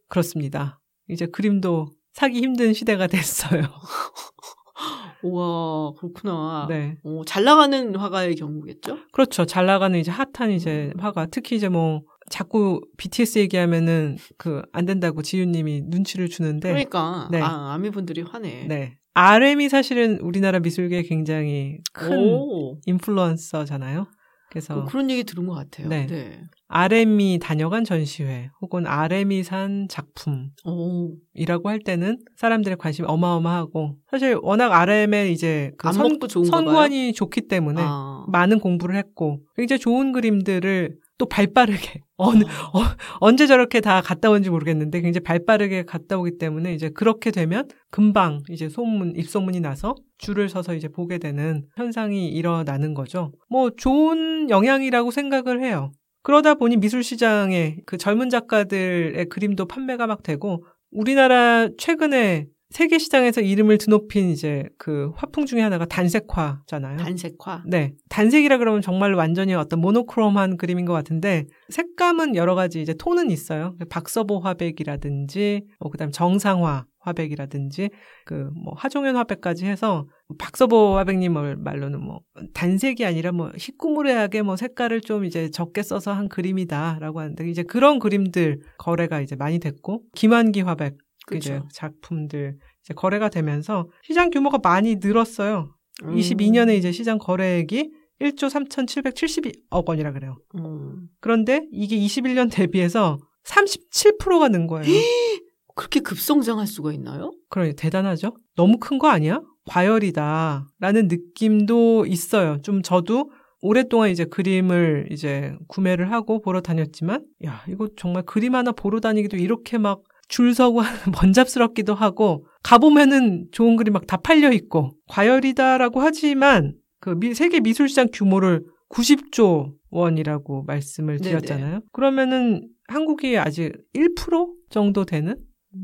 그렇습니다. 0.09 0.81
이제 1.09 1.27
그림도 1.27 1.89
사기 2.13 2.39
힘든 2.41 2.73
시대가 2.73 3.07
됐어요. 3.07 3.63
우와 5.23 5.93
그렇구나. 5.99 6.67
네. 6.69 6.97
오, 7.03 7.25
잘 7.25 7.45
나가는 7.45 7.95
화가의 7.97 8.37
경우겠죠? 8.37 8.99
그렇죠. 9.13 9.45
잘 9.47 9.67
나가는 9.67 9.99
이제 9.99 10.11
핫한 10.11 10.51
이제 10.53 10.93
음. 10.95 11.01
화가 11.01 11.27
특히 11.31 11.57
이제 11.57 11.69
뭐 11.69 12.03
자꾸 12.31 12.81
BTS 12.97 13.39
얘기하면은 13.41 14.19
그 14.37 14.63
안 14.73 14.85
된다고 14.85 15.23
지윤님이 15.23 15.83
눈치를 15.87 16.29
주는데 16.29 16.69
그러니까 16.69 17.29
네. 17.31 17.41
아 17.41 17.73
아미 17.73 17.91
분들이 17.91 18.23
화내. 18.23 18.67
네. 18.69 18.99
RM이 19.15 19.69
사실은 19.71 20.19
우리나라 20.21 20.59
미술계에 20.61 21.03
굉장히 21.03 21.79
큰 21.93 22.13
오. 22.19 22.79
인플루언서잖아요. 22.85 24.07
그래서 24.51 24.81
어, 24.81 24.85
그런 24.85 25.11
얘기 25.11 25.25
들은 25.25 25.47
것 25.47 25.55
같아요. 25.55 25.89
네. 25.89 26.07
네. 26.07 26.41
RM이 26.69 27.39
다녀간 27.41 27.85
전시회 27.85 28.51
혹은 28.61 28.87
RM이 28.87 29.45
산 29.45 29.87
작품이라고 29.89 31.69
할 31.69 31.79
때는 31.79 32.19
사람들의 32.37 32.77
관심이 32.79 33.07
어마어마하고 33.09 33.97
사실 34.11 34.37
워낙 34.43 34.73
RM의 34.73 35.33
이제 35.33 35.71
그 35.79 35.93
선, 35.93 36.19
선구안이 36.29 37.13
좋기 37.13 37.43
때문에 37.43 37.83
아. 37.85 38.25
많은 38.29 38.59
공부를 38.59 38.97
했고 38.97 39.41
굉장히 39.57 39.79
좋은 39.79 40.13
그림들을 40.13 40.97
또 41.19 41.27
발빠르게 41.27 42.01
어느 42.17 42.45
어. 42.45 42.79
어, 42.79 42.83
언제 43.21 43.47
저렇게 43.47 43.81
다 43.81 44.01
갔다 44.01 44.31
온지 44.31 44.51
모르겠는데 44.51 45.01
굉장히 45.01 45.23
발빠르게 45.23 45.85
갔다 45.85 46.19
오기 46.19 46.39
때문에 46.39 46.75
이제 46.75 46.89
그렇게 46.91 47.31
되면 47.31 47.69
금방 47.91 48.43
이제 48.51 48.69
소문 48.69 49.15
입소문이 49.17 49.61
나서 49.61 49.95
줄을 50.19 50.49
서서 50.49 50.75
이제 50.75 50.89
보게 50.89 51.19
되는 51.19 51.67
현상이 51.77 52.29
일어나는 52.29 52.95
거죠. 52.95 53.33
뭐 53.49 53.71
좋은 53.71 54.51
영향이라고 54.51 55.11
생각을 55.11 55.63
해요. 55.63 55.93
그러다 56.23 56.55
보니 56.55 56.79
미술 56.79 57.05
시장에 57.05 57.77
그 57.87 57.99
젊은 57.99 58.31
작가들의 58.31 59.27
그림도 59.27 59.67
판매가 59.67 60.07
막 60.07 60.23
되고 60.23 60.65
우리나라 60.91 61.69
최근에 61.79 62.47
세계 62.71 62.99
시장에서 62.99 63.41
이름을 63.41 63.79
드높인 63.79 64.31
이제 64.31 64.65
그 64.77 65.13
화풍 65.17 65.47
중에 65.47 65.61
하나가 65.61 65.87
단색화잖아요. 65.87 66.99
단색화. 66.99 67.63
네. 67.67 67.93
단색이라 68.09 68.59
그러면 68.59 68.83
정말 68.83 69.15
완전히 69.15 69.55
어떤 69.55 69.81
모노크롬한 69.81 70.57
그림인 70.57 70.85
것 70.85 70.93
같은데 70.93 71.47
색감은 71.69 72.35
여러 72.35 72.55
가지 72.55 72.83
이제 72.83 72.93
톤은 72.95 73.31
있어요. 73.31 73.77
박서보 73.89 74.41
화백이라든지 74.41 75.63
뭐 75.79 75.91
그다음 75.91 76.11
정상화 76.11 76.87
화백이라든지 76.99 77.91
그 78.25 78.51
뭐 78.57 78.75
하종현 78.77 79.17
화백까지 79.17 79.65
해서 79.67 80.09
박서보 80.39 80.97
화백님 80.97 81.35
말로는 81.59 82.01
뭐 82.01 82.21
단색이 82.53 83.05
아니라 83.05 83.31
뭐 83.31 83.53
희꾸무레하게 83.57 84.43
뭐 84.43 84.57
색깔을 84.57 85.01
좀 85.03 85.25
이제 85.25 85.51
적게 85.51 85.83
써서 85.83 86.13
한 86.13 86.29
그림이다라고 86.29 87.21
하는데 87.21 87.49
이제 87.49 87.63
그런 87.63 88.01
그림들 88.01 88.61
거래가 88.79 89.21
이제 89.21 89.37
많이 89.37 89.61
됐고 89.61 90.03
김한기 90.17 90.63
화백 90.63 90.99
그 91.27 91.37
이제 91.37 91.61
작품들 91.73 92.57
이제 92.85 92.95
거래가 92.95 93.29
되면서 93.29 93.89
시장 94.03 94.31
규모가 94.31 94.59
많이 94.63 94.97
늘었어요. 94.97 95.75
음. 96.05 96.15
22년에 96.15 96.77
이제 96.77 96.93
시장 96.93 97.19
거래액이 97.19 97.91
1조 98.21 98.49
3,772억 98.49 99.87
원이라 99.89 100.13
그래요. 100.13 100.37
음. 100.57 101.09
그런데 101.21 101.67
이게 101.73 101.97
21년 101.99 102.51
대비해서 102.51 103.19
37%가 103.45 104.49
는 104.49 104.67
거예요. 104.67 104.85
그렇게 105.75 106.01
급성장할 106.01 106.67
수가 106.67 106.93
있나요? 106.93 107.33
그래 107.51 107.73
대단하죠. 107.75 108.35
너무 108.57 108.79
큰 108.79 108.99
거 108.99 109.09
아니야? 109.09 109.41
과열이다라는 109.67 111.09
느낌도 111.09 112.07
있어요. 112.07 112.59
좀 112.63 112.83
저도 112.83 113.31
오랫동안 113.61 114.11
이제 114.11 114.25
그림을 114.25 115.09
이제 115.11 115.55
구매를 115.69 116.13
하고 116.13 116.41
보러 116.41 116.61
다녔지만, 116.61 117.25
야, 117.45 117.65
이거 117.69 117.89
정말 117.97 118.23
그림 118.25 118.55
하나 118.55 118.71
보러 118.73 119.01
다니기도 119.01 119.37
이렇게 119.37 119.77
막 119.79 120.03
줄 120.29 120.55
서고 120.55 120.83
번잡스럽기도 121.15 121.95
하고 121.95 122.47
가보면은 122.63 123.47
좋은 123.53 123.77
그림 123.77 123.93
막 123.93 124.07
다 124.07 124.17
팔려 124.17 124.53
있고 124.53 124.93
과열이다라고 125.09 126.01
하지만 126.01 126.75
그 127.01 127.11
미, 127.11 127.35
세계 127.35 127.61
미술시장 127.61 128.09
규모를 128.13 128.65
90조 128.89 129.75
원이라고 129.91 130.65
말씀을 130.65 131.19
드렸잖아요. 131.21 131.67
네네. 131.67 131.81
그러면은 131.93 132.69
한국이 132.89 133.39
아직 133.39 133.73
1% 133.95 134.53
정도 134.71 135.05
되는 135.05 135.37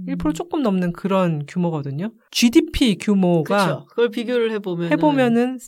1% 0.09 0.27
음. 0.27 0.33
조금 0.33 0.63
넘는 0.63 0.93
그런 0.93 1.45
규모거든요. 1.47 2.13
GDP 2.31 2.97
규모가 2.99 3.67
그쵸. 3.67 3.87
그걸 3.89 4.11
비교를 4.11 4.51
해보면 4.53 4.91
해보면은 4.93 5.59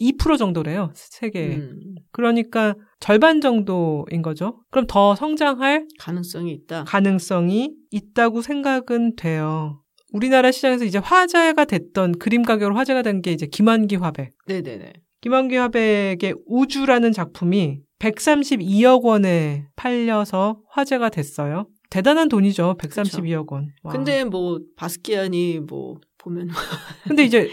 2% 0.00 0.38
정도래요 0.38 0.90
세계. 0.94 1.56
음. 1.56 1.94
그러니까 2.12 2.74
절반 3.00 3.40
정도인 3.40 4.22
거죠. 4.22 4.62
그럼 4.70 4.86
더 4.88 5.14
성장할 5.14 5.86
가능성이 5.98 6.52
있다. 6.52 6.84
가능성이 6.84 7.72
있다고 7.90 8.42
생각은 8.42 9.16
돼요. 9.16 9.80
우리나라 10.12 10.52
시장에서 10.52 10.84
이제 10.84 10.98
화제가 10.98 11.64
됐던 11.64 12.18
그림 12.18 12.42
가격으로 12.42 12.76
화제가 12.76 13.02
된 13.02 13.20
게 13.22 13.32
이제 13.32 13.46
김한기 13.46 13.96
화백. 13.96 14.30
네네네. 14.46 14.92
김한기 15.22 15.56
화백의 15.56 16.34
우주라는 16.46 17.12
작품이 17.12 17.80
132억 17.98 19.02
원에 19.02 19.66
팔려서 19.76 20.60
화제가 20.70 21.08
됐어요. 21.08 21.66
대단한 21.94 22.28
돈이죠. 22.28 22.74
132억 22.76 23.52
원. 23.52 23.68
와. 23.84 23.92
근데 23.92 24.24
뭐 24.24 24.58
바스키아니 24.74 25.60
뭐 25.60 26.00
보면 26.18 26.48
근데 27.06 27.22
이제 27.22 27.48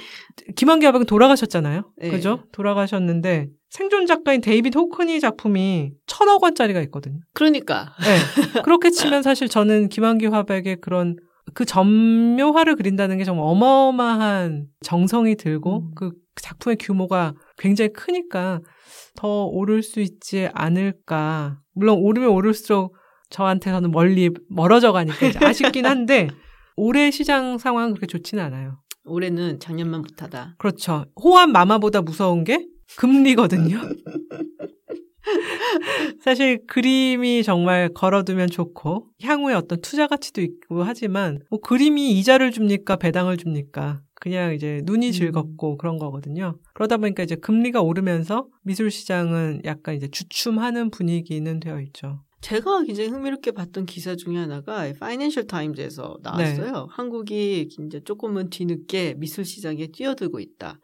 김환기 0.55 0.87
아버님 0.87 1.05
돌아가셨잖아요. 1.05 1.91
네. 1.97 2.09
그죠? 2.09 2.41
돌아가셨는데 2.51 3.49
생존 3.69 4.07
작가인 4.07 4.41
데이비드 4.41 4.79
호크니 4.79 5.19
작품이 5.19 5.91
천억 6.07 6.41
원짜리가 6.41 6.81
있거든요. 6.81 7.19
그러니까. 7.33 7.93
네. 8.01 8.61
그렇게 8.65 8.89
치면 8.89 9.21
사실 9.21 9.47
저는 9.47 9.89
김환기 9.89 10.25
화백의 10.25 10.77
그런 10.81 11.17
그 11.53 11.63
점묘화를 11.63 12.75
그린다는 12.75 13.19
게 13.19 13.23
정말 13.23 13.45
어마어마한 13.45 14.65
정성이 14.81 15.35
들고 15.35 15.81
음. 15.81 15.91
그 15.95 16.13
작품의 16.41 16.77
규모가 16.79 17.35
굉장히 17.59 17.93
크니까 17.93 18.61
더 19.15 19.45
오를 19.45 19.83
수 19.83 19.99
있지 19.99 20.49
않을까. 20.53 21.59
물론 21.75 21.99
오르면 21.99 22.29
오를수록 22.29 22.95
저한테서는 23.31 23.91
멀리 23.91 24.29
멀어져 24.49 24.91
가니까 24.91 25.45
아쉽긴 25.45 25.85
한데 25.85 26.29
올해 26.77 27.11
시장 27.11 27.57
상황은 27.57 27.93
그렇게 27.93 28.07
좋지는 28.07 28.43
않아요. 28.43 28.79
올해는 29.05 29.59
작년만 29.59 30.01
못하다. 30.01 30.55
그렇죠. 30.57 31.05
호환 31.21 31.51
마마보다 31.51 32.01
무서운 32.01 32.43
게 32.43 32.65
금리거든요. 32.97 33.79
사실 36.23 36.65
그림이 36.67 37.43
정말 37.43 37.89
걸어두면 37.93 38.49
좋고 38.49 39.07
향후에 39.21 39.55
어떤 39.55 39.81
투자 39.81 40.07
가치도 40.07 40.41
있고 40.41 40.83
하지만 40.83 41.39
뭐 41.49 41.59
그림이 41.59 42.11
이자를 42.19 42.51
줍니까 42.51 42.97
배당을 42.97 43.37
줍니까 43.37 44.01
그냥 44.15 44.53
이제 44.53 44.81
눈이 44.83 45.07
음. 45.07 45.11
즐겁고 45.11 45.77
그런 45.77 45.97
거거든요. 45.97 46.59
그러다 46.75 46.97
보니까 46.97 47.23
이제 47.23 47.35
금리가 47.35 47.81
오르면서 47.81 48.47
미술 48.63 48.91
시장은 48.91 49.61
약간 49.65 49.95
이제 49.95 50.07
주춤하는 50.07 50.91
분위기는 50.91 51.59
되어 51.59 51.81
있죠. 51.81 52.21
제가 52.41 52.83
굉장히 52.83 53.09
흥미롭게 53.09 53.51
봤던 53.51 53.85
기사 53.85 54.15
중에 54.15 54.35
하나가 54.37 54.91
파이낸셜 54.99 55.45
타임즈에서 55.47 56.17
나왔어요. 56.23 56.71
네. 56.71 56.85
한국이 56.89 57.67
이제 57.79 58.01
조금은 58.03 58.49
뒤늦게 58.49 59.15
미술 59.17 59.45
시장에 59.45 59.87
뛰어들고 59.87 60.39
있다. 60.39 60.79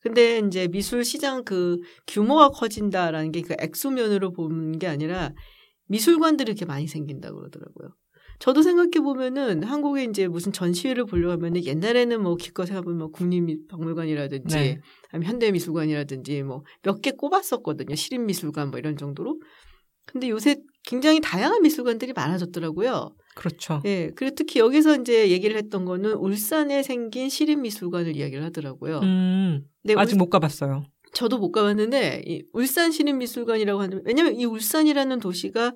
근데 0.00 0.38
이제 0.38 0.68
미술 0.68 1.04
시장 1.04 1.44
그 1.44 1.76
규모가 2.06 2.50
커진다라는 2.50 3.32
게 3.32 3.42
그 3.42 3.54
액수면으로 3.58 4.32
보는 4.32 4.78
게 4.78 4.86
아니라 4.86 5.32
미술관들이 5.88 6.50
이렇게 6.52 6.64
많이 6.64 6.86
생긴다 6.86 7.32
그러더라고요. 7.32 7.90
저도 8.38 8.62
생각해 8.62 9.02
보면은 9.02 9.62
한국에 9.64 10.04
이제 10.04 10.26
무슨 10.26 10.52
전시회를 10.52 11.04
보려고 11.04 11.32
하면은 11.32 11.62
옛날에는 11.64 12.22
뭐 12.22 12.36
기껏 12.36 12.64
생각하면 12.64 12.98
뭐 12.98 13.08
국립박물관이라든지 13.08 14.56
네. 14.56 14.78
아니면 15.10 15.32
현대미술관이라든지 15.32 16.44
뭐 16.44 16.62
몇 16.82 17.02
개 17.02 17.10
꼽았었거든요. 17.10 17.94
시립미술관 17.94 18.70
뭐 18.70 18.78
이런 18.78 18.96
정도로. 18.96 19.38
근데 20.06 20.30
요새 20.30 20.56
굉장히 20.84 21.20
다양한 21.20 21.62
미술관들이 21.62 22.12
많아졌더라고요. 22.14 23.14
그렇죠. 23.34 23.80
예. 23.84 24.10
그리고 24.16 24.34
특히 24.34 24.60
여기서 24.60 24.96
이제 25.00 25.30
얘기를 25.30 25.56
했던 25.56 25.84
거는 25.84 26.14
울산에 26.14 26.82
생긴 26.82 27.28
시립미술관을 27.28 28.16
이야기를 28.16 28.42
하더라고요. 28.44 28.98
음, 29.00 29.62
근데 29.82 29.94
아직 30.00 30.14
울- 30.14 30.18
못 30.18 30.30
가봤어요. 30.30 30.84
저도 31.12 31.38
못 31.38 31.50
가봤는데 31.52 32.22
이 32.26 32.42
울산 32.52 32.92
시립미술관이라고 32.92 33.80
하는 33.82 34.02
왜냐면 34.04 34.36
이 34.36 34.44
울산이라는 34.44 35.18
도시가 35.20 35.74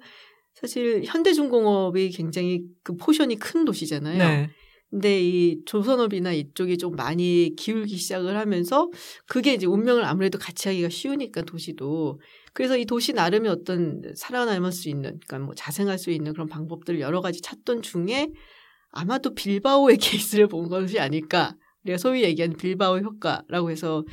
사실 0.54 1.02
현대중공업이 1.04 2.10
굉장히 2.10 2.62
그 2.82 2.96
포션이 2.96 3.36
큰 3.36 3.64
도시잖아요. 3.64 4.18
네. 4.18 4.50
근데 4.90 5.20
이 5.20 5.58
조선업이나 5.64 6.32
이쪽이 6.32 6.78
좀 6.78 6.94
많이 6.94 7.52
기울기 7.56 7.96
시작을 7.96 8.36
하면서 8.36 8.88
그게 9.26 9.52
이제 9.54 9.66
운명을 9.66 10.04
아무래도 10.04 10.38
같이 10.38 10.68
하기가 10.68 10.88
쉬우니까 10.88 11.42
도시도 11.42 12.20
그래서 12.54 12.78
이 12.78 12.86
도시 12.86 13.12
나름의 13.12 13.50
어떤 13.50 14.00
살아남을 14.14 14.72
수 14.72 14.88
있는 14.88 15.18
그러니까 15.26 15.38
뭐 15.40 15.54
자생할 15.54 15.98
수 15.98 16.10
있는 16.10 16.32
그런 16.32 16.48
방법들을 16.48 17.00
여러 17.00 17.20
가지 17.20 17.42
찾던 17.42 17.82
중에 17.82 18.30
아마도 18.90 19.34
빌바오의 19.34 19.98
케이스를 20.38 20.48
본 20.48 20.68
것이 20.68 20.98
아닐까. 21.00 21.56
우리가 21.84 21.98
소위 21.98 22.22
얘기하는 22.24 22.56
빌바오 22.56 22.98
효과라고 22.98 23.70
해서 23.70 24.04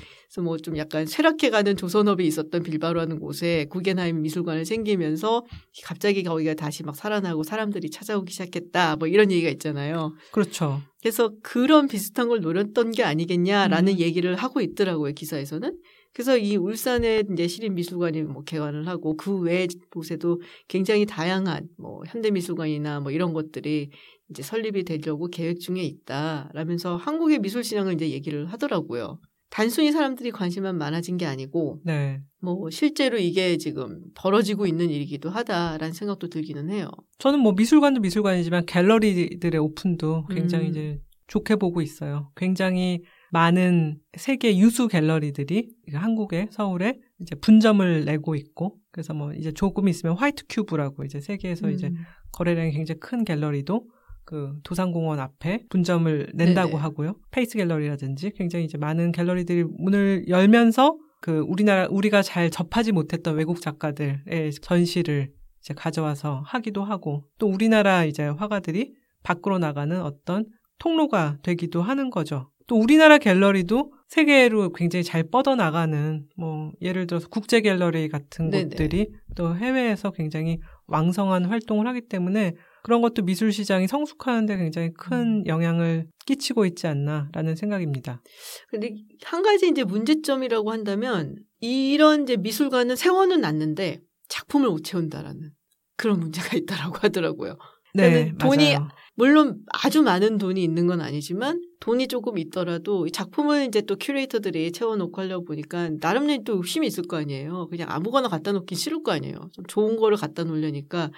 뭐 0.42 0.58
좀 0.58 0.78
약간 0.78 1.06
쇠락해가는 1.06 1.76
조선업이 1.76 2.26
있었던 2.28 2.64
빌바오라는 2.64 3.20
곳에 3.20 3.66
구겐하임 3.70 4.22
미술관을 4.22 4.66
생기면서 4.66 5.46
갑자기 5.84 6.24
거기가 6.24 6.54
다시 6.54 6.84
막 6.84 6.96
살아나고 6.96 7.44
사람들이 7.44 7.90
찾아오기 7.90 8.32
시작했다. 8.32 8.98
뭐 8.98 9.08
이런 9.08 9.32
얘기가 9.32 9.50
있잖아요. 9.52 10.14
그렇죠. 10.32 10.82
그래서 11.02 11.32
그런 11.42 11.88
비슷한 11.88 12.28
걸 12.30 12.42
노렸던 12.42 12.92
게 12.92 13.04
아니겠냐라는 13.04 13.94
음. 13.94 14.00
얘기를 14.00 14.36
하고 14.36 14.62
있더라고요 14.62 15.14
기사에서는. 15.14 15.78
그래서 16.14 16.38
이 16.38 16.58
울산에 16.58 17.24
이제 17.32 17.48
시립미술관이 17.48 18.24
뭐 18.24 18.44
개관을 18.44 18.86
하고 18.88 19.16
그 19.16 19.40
외 19.40 19.66
곳에도 19.90 20.42
굉장히 20.68 21.06
다양한 21.06 21.68
뭐 21.78 22.02
현대미술관이나 22.08 23.00
뭐 23.00 23.12
이런 23.12 23.34
것들이 23.34 23.90
이제 24.32 24.42
설립이 24.42 24.84
되려고 24.84 25.28
계획 25.28 25.60
중에 25.60 25.84
있다라면서 25.84 26.96
한국의 26.96 27.40
미술 27.40 27.64
시장을 27.64 27.94
이제 27.94 28.10
얘기를 28.10 28.46
하더라고요. 28.48 29.20
단순히 29.52 29.92
사람들이 29.92 30.32
관심만 30.32 30.78
많아진 30.78 31.18
게 31.18 31.26
아니고 31.26 31.82
네. 31.84 32.22
뭐 32.40 32.70
실제로 32.70 33.18
이게 33.18 33.58
지금 33.58 34.02
벌어지고 34.16 34.66
있는 34.66 34.90
일이기도 34.90 35.30
하다라는 35.30 35.92
생각도 35.92 36.30
들기는 36.30 36.70
해요. 36.70 36.90
저는 37.20 37.40
뭐 37.40 37.52
미술관도 37.52 38.00
미술관이지만 38.00 38.66
갤러리들의 38.66 39.60
오픈도 39.60 40.28
굉장히 40.28 40.68
음. 40.68 40.70
이제 40.70 41.00
좋게 41.28 41.58
보고 41.58 41.82
있어요. 41.82 42.32
굉장히 42.38 43.04
많은 43.32 43.98
세계 44.18 44.58
유수 44.58 44.88
갤러리들이 44.88 45.70
한국에 45.94 46.48
서울에 46.52 46.98
이제 47.20 47.36
분점을 47.36 48.06
내고 48.06 48.36
있고 48.36 48.78
그래서 48.92 49.14
뭐 49.14 49.34
이제 49.34 49.52
조금 49.52 49.88
있으면 49.90 50.16
화이트 50.18 50.46
큐브라고 50.50 51.04
이제 51.04 51.20
세계에서 51.20 51.70
이제 51.72 51.88
음. 51.88 51.96
거래량이 52.32 52.72
굉장히 52.72 53.00
큰 53.00 53.26
갤러리도 53.26 53.86
그 54.32 54.54
도산공원 54.64 55.20
앞에 55.20 55.66
분점을 55.70 56.32
낸다고 56.34 56.70
네네. 56.70 56.82
하고요. 56.82 57.16
페이스 57.32 57.58
갤러리라든지 57.58 58.32
굉장히 58.32 58.64
이제 58.64 58.78
많은 58.78 59.12
갤러리들이 59.12 59.66
문을 59.78 60.30
열면서 60.30 60.98
그 61.20 61.40
우리나라 61.40 61.88
우리가 61.90 62.22
잘 62.22 62.50
접하지 62.50 62.94
못했던 62.94 63.36
외국 63.36 63.60
작가들의 63.60 64.54
전시를 64.62 65.32
이제 65.60 65.74
가져와서 65.74 66.44
하기도 66.46 66.86
하고 66.86 67.26
또 67.40 67.48
우리나라 67.48 68.06
이제 68.06 68.24
화가들이 68.24 68.94
밖으로 69.22 69.60
나가는 69.60 70.02
어떤 70.02 70.46
통로가 70.80 71.40
되기도 71.44 71.82
하는 71.82 72.10
거죠. 72.10 72.50
또 72.68 72.80
우리나라 72.80 73.18
갤러리도 73.18 73.92
세계로 74.08 74.72
굉장히 74.72 75.04
잘 75.04 75.24
뻗어나가는 75.24 76.26
뭐 76.38 76.72
예를 76.82 77.06
들어서 77.06 77.28
국제 77.28 77.60
갤러리 77.60 78.08
같은 78.08 78.50
네네. 78.50 78.64
곳들이 78.64 79.10
또 79.36 79.58
해외에서 79.58 80.12
굉장히 80.12 80.60
왕성한 80.88 81.46
활동을 81.46 81.86
하기 81.88 82.08
때문에 82.08 82.54
그런 82.84 83.02
것도 83.02 83.24
미술 83.24 83.52
시장이 83.52 83.88
성숙하는데 83.88 84.58
굉장히 84.58 84.88
음. 84.88 84.94
큰 84.98 85.48
영향을 85.48 86.08
끼치고 86.26 86.66
있지 86.66 86.88
않나라는 86.88 87.56
생각입니다. 87.56 88.22
근데 88.70 88.94
한 89.24 89.44
가지 89.44 89.68
이제 89.68 89.84
문제점이라고 89.84 90.72
한다면 90.72 91.36
이런 91.60 92.24
이제 92.24 92.38
미술관은 92.38 92.96
세워는 92.96 93.42
놨는데 93.42 94.02
작품을 94.30 94.70
못 94.70 94.84
채운다라는 94.84 95.52
그런 95.98 96.20
문제가 96.20 96.50
있다라고 96.58 96.98
하더라고요. 97.00 97.58
네, 97.94 98.34
돈이 98.38 98.74
맞아요. 98.74 98.90
물론 99.16 99.60
아주 99.68 100.02
많은 100.02 100.38
돈이 100.38 100.64
있는 100.64 100.88
건 100.88 101.02
아니지만 101.02 101.62
돈이 101.82 102.08
조금 102.08 102.38
있더라도 102.38 103.06
이 103.06 103.12
작품을 103.12 103.66
이제 103.68 103.82
또 103.82 103.98
큐레이터들이 104.00 104.72
채워놓고 104.72 105.22
하려고 105.22 105.46
보니까 105.46 105.90
나름대로 106.00 106.44
또 106.44 106.54
욕심이 106.54 106.88
있을 106.88 107.04
거 107.04 107.18
아니에요. 107.18 107.68
그냥 107.70 107.90
아무거나 107.92 108.30
갖다 108.30 108.52
놓긴 108.54 108.78
싫을 108.78 109.04
거 109.04 109.12
아니에요. 109.12 109.50
좀 109.52 109.66
좋은 109.68 109.98
거를 109.98 110.18
갖다 110.18 110.44
놓으려니까 110.44 111.12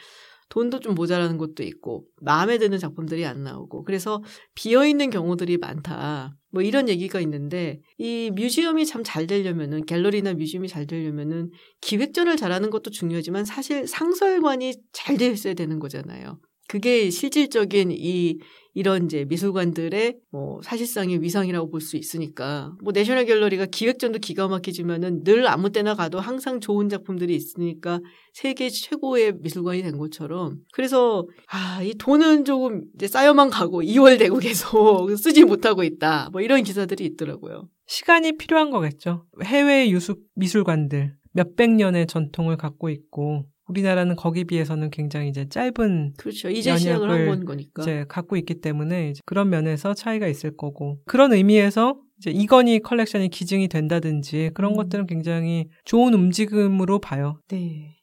돈도 0.53 0.81
좀 0.81 0.93
모자라는 0.93 1.39
것도 1.39 1.63
있고 1.63 2.05
마음에 2.21 2.59
드는 2.59 2.77
작품들이 2.77 3.25
안 3.25 3.43
나오고 3.43 3.85
그래서 3.85 4.21
비어 4.53 4.85
있는 4.85 5.09
경우들이 5.09 5.57
많다. 5.57 6.35
뭐 6.51 6.61
이런 6.61 6.89
얘기가 6.89 7.19
있는데 7.21 7.79
이 7.97 8.29
뮤지엄이 8.35 8.85
참 8.85 9.01
잘 9.03 9.25
되려면은 9.25 9.83
갤러리나 9.87 10.33
뮤지엄이 10.35 10.67
잘 10.67 10.85
되려면은 10.85 11.49
기획전을 11.81 12.37
잘하는 12.37 12.69
것도 12.69 12.91
중요하지만 12.91 13.45
사실 13.45 13.87
상설관이 13.87 14.75
잘 14.91 15.17
되어 15.17 15.31
있어야 15.31 15.55
되는 15.55 15.79
거잖아요. 15.79 16.39
그게 16.73 17.11
실질적인 17.11 17.91
이 17.91 18.39
이런 18.73 19.05
이제 19.05 19.25
미술관들의 19.25 20.15
뭐 20.31 20.59
사실상의 20.63 21.21
위상이라고 21.21 21.69
볼 21.69 21.81
수 21.81 21.97
있으니까 21.97 22.75
뭐 22.81 22.91
내셔널 22.91 23.25
갤러리가 23.25 23.67
기획전도 23.67 24.17
기가 24.17 24.47
막히지만은 24.47 25.23
늘 25.23 25.45
아무 25.47 25.69
때나 25.69 25.93
가도 25.93 26.19
항상 26.19 26.59
좋은 26.59 26.89
작품들이 26.89 27.35
있으니까 27.35 27.99
세계 28.33 28.71
최고의 28.71 29.33
미술관이 29.41 29.83
된 29.83 29.99
것처럼 29.99 30.61
그래서 30.71 31.27
아 31.45 31.83
이 31.83 31.93
돈은 31.93 32.43
조금 32.43 32.85
이제 32.95 33.07
쌓여만 33.07 33.51
가고 33.51 33.83
이월되고 33.83 34.39
계속 34.39 35.11
쓰지 35.15 35.43
못하고 35.43 35.83
있다 35.83 36.29
뭐 36.31 36.41
이런 36.41 36.63
기사들이 36.63 37.05
있더라고요. 37.05 37.69
시간이 37.85 38.37
필요한 38.37 38.71
거겠죠. 38.71 39.27
해외 39.43 39.91
유수 39.91 40.15
미술관들 40.33 41.13
몇백 41.33 41.69
년의 41.69 42.07
전통을 42.07 42.57
갖고 42.57 42.89
있고 42.89 43.45
우리나라는 43.67 44.15
거기 44.15 44.43
비해서는 44.43 44.89
굉장히 44.89 45.29
이제 45.29 45.47
짧은 45.47 46.13
그렇죠. 46.17 46.49
이제 46.49 46.77
시작을 46.77 47.09
한 47.09 47.25
건 47.27 47.45
거니까. 47.45 47.81
이제 47.81 48.05
갖고 48.09 48.35
있기 48.37 48.55
때문에 48.61 49.11
이제 49.11 49.21
그런 49.25 49.49
면에서 49.49 49.93
차이가 49.93 50.27
있을 50.27 50.55
거고 50.55 50.99
그런 51.05 51.33
의미에서 51.33 51.99
이제 52.19 52.31
이건희 52.31 52.79
컬렉션이 52.79 53.29
기증이 53.29 53.67
된다든지 53.69 54.51
그런 54.53 54.73
음. 54.73 54.77
것들은 54.77 55.07
굉장히 55.07 55.67
좋은 55.85 56.13
움직임으로 56.13 56.99
봐요. 56.99 57.39
네. 57.49 57.95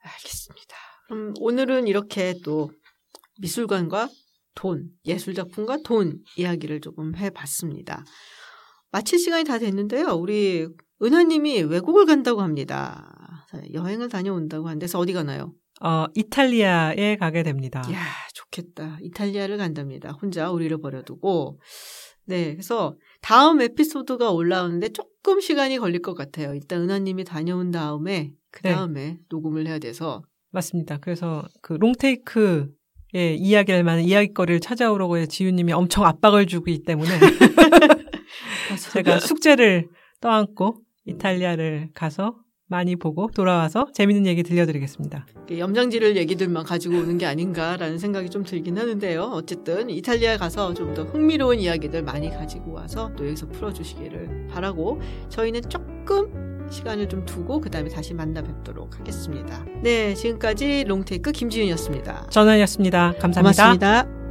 알겠습니다. 0.00 0.76
그럼 1.08 1.34
오늘은 1.40 1.86
이렇게 1.86 2.34
또 2.44 2.70
미술관과 3.40 4.08
돈, 4.54 4.88
예술작품과 5.06 5.78
돈 5.84 6.18
이야기를 6.36 6.80
조금 6.80 7.14
해봤습니다. 7.16 8.04
마칠 8.90 9.18
시간이 9.18 9.44
다 9.44 9.58
됐는데요. 9.58 10.08
우리 10.08 10.68
은하님이 11.02 11.62
외국을 11.62 12.04
간다고 12.04 12.42
합니다. 12.42 13.21
여행을 13.72 14.08
다녀온다고 14.08 14.66
하는데 14.68 14.86
서 14.86 14.98
어디 14.98 15.12
가나요? 15.12 15.52
어, 15.80 16.06
이탈리아에 16.14 17.16
가게 17.16 17.42
됩니다. 17.42 17.82
이야, 17.88 18.00
좋겠다. 18.34 18.98
이탈리아를 19.02 19.56
간답니다. 19.56 20.12
혼자 20.12 20.50
우리를 20.50 20.80
버려두고. 20.80 21.60
네, 22.26 22.52
그래서 22.52 22.96
다음 23.20 23.60
에피소드가 23.60 24.30
올라오는데 24.30 24.90
조금 24.90 25.40
시간이 25.40 25.78
걸릴 25.78 26.00
것 26.00 26.14
같아요. 26.14 26.54
일단 26.54 26.82
은하님이 26.82 27.24
다녀온 27.24 27.70
다음에 27.72 28.32
그 28.52 28.62
네. 28.62 28.72
다음에 28.74 29.18
녹음을 29.28 29.66
해야 29.66 29.78
돼서 29.78 30.22
맞습니다. 30.50 30.98
그래서 30.98 31.48
그 31.62 31.72
롱테이크의 31.72 33.38
이야기할 33.38 33.82
만한 33.82 34.04
이야기거리를 34.04 34.60
찾아오라고 34.60 35.16
해서 35.16 35.26
지유님이 35.26 35.72
엄청 35.72 36.04
압박을 36.04 36.46
주고 36.46 36.70
있기 36.70 36.84
때문에 36.84 37.10
제가 38.92 39.18
숙제를 39.18 39.88
떠안고 40.20 40.82
이탈리아를 41.06 41.90
가서 41.94 42.36
많이 42.72 42.96
보고 42.96 43.28
돌아와서 43.28 43.86
재밌는 43.92 44.26
얘기 44.26 44.42
들려드리겠습니다. 44.42 45.26
염장지를 45.56 46.16
얘기들만 46.16 46.64
가지고 46.64 46.96
오는 46.96 47.18
게 47.18 47.26
아닌가라는 47.26 47.98
생각이 47.98 48.30
좀 48.30 48.42
들긴 48.44 48.78
하는데요. 48.78 49.22
어쨌든 49.34 49.90
이탈리아 49.90 50.36
가서 50.38 50.72
좀 50.74 50.92
더 50.94 51.04
흥미로운 51.04 51.58
이야기들 51.58 52.02
많이 52.02 52.28
가지고 52.30 52.72
와서 52.74 53.10
또 53.16 53.26
여기서 53.26 53.48
풀어주시기를 53.48 54.48
바라고 54.50 55.00
저희는 55.30 55.62
조금 55.70 56.68
시간을 56.70 57.08
좀 57.08 57.24
두고 57.24 57.60
그 57.60 57.70
다음에 57.70 57.88
다시 57.88 58.12
만나 58.14 58.42
뵙도록 58.42 58.98
하겠습니다. 58.98 59.64
네, 59.82 60.14
지금까지 60.14 60.84
롱테이크 60.86 61.32
김지윤이었습니다. 61.32 62.26
전원이었습니다 62.30 63.14
감사합니다. 63.18 63.62
고맙습니다. 63.64 64.21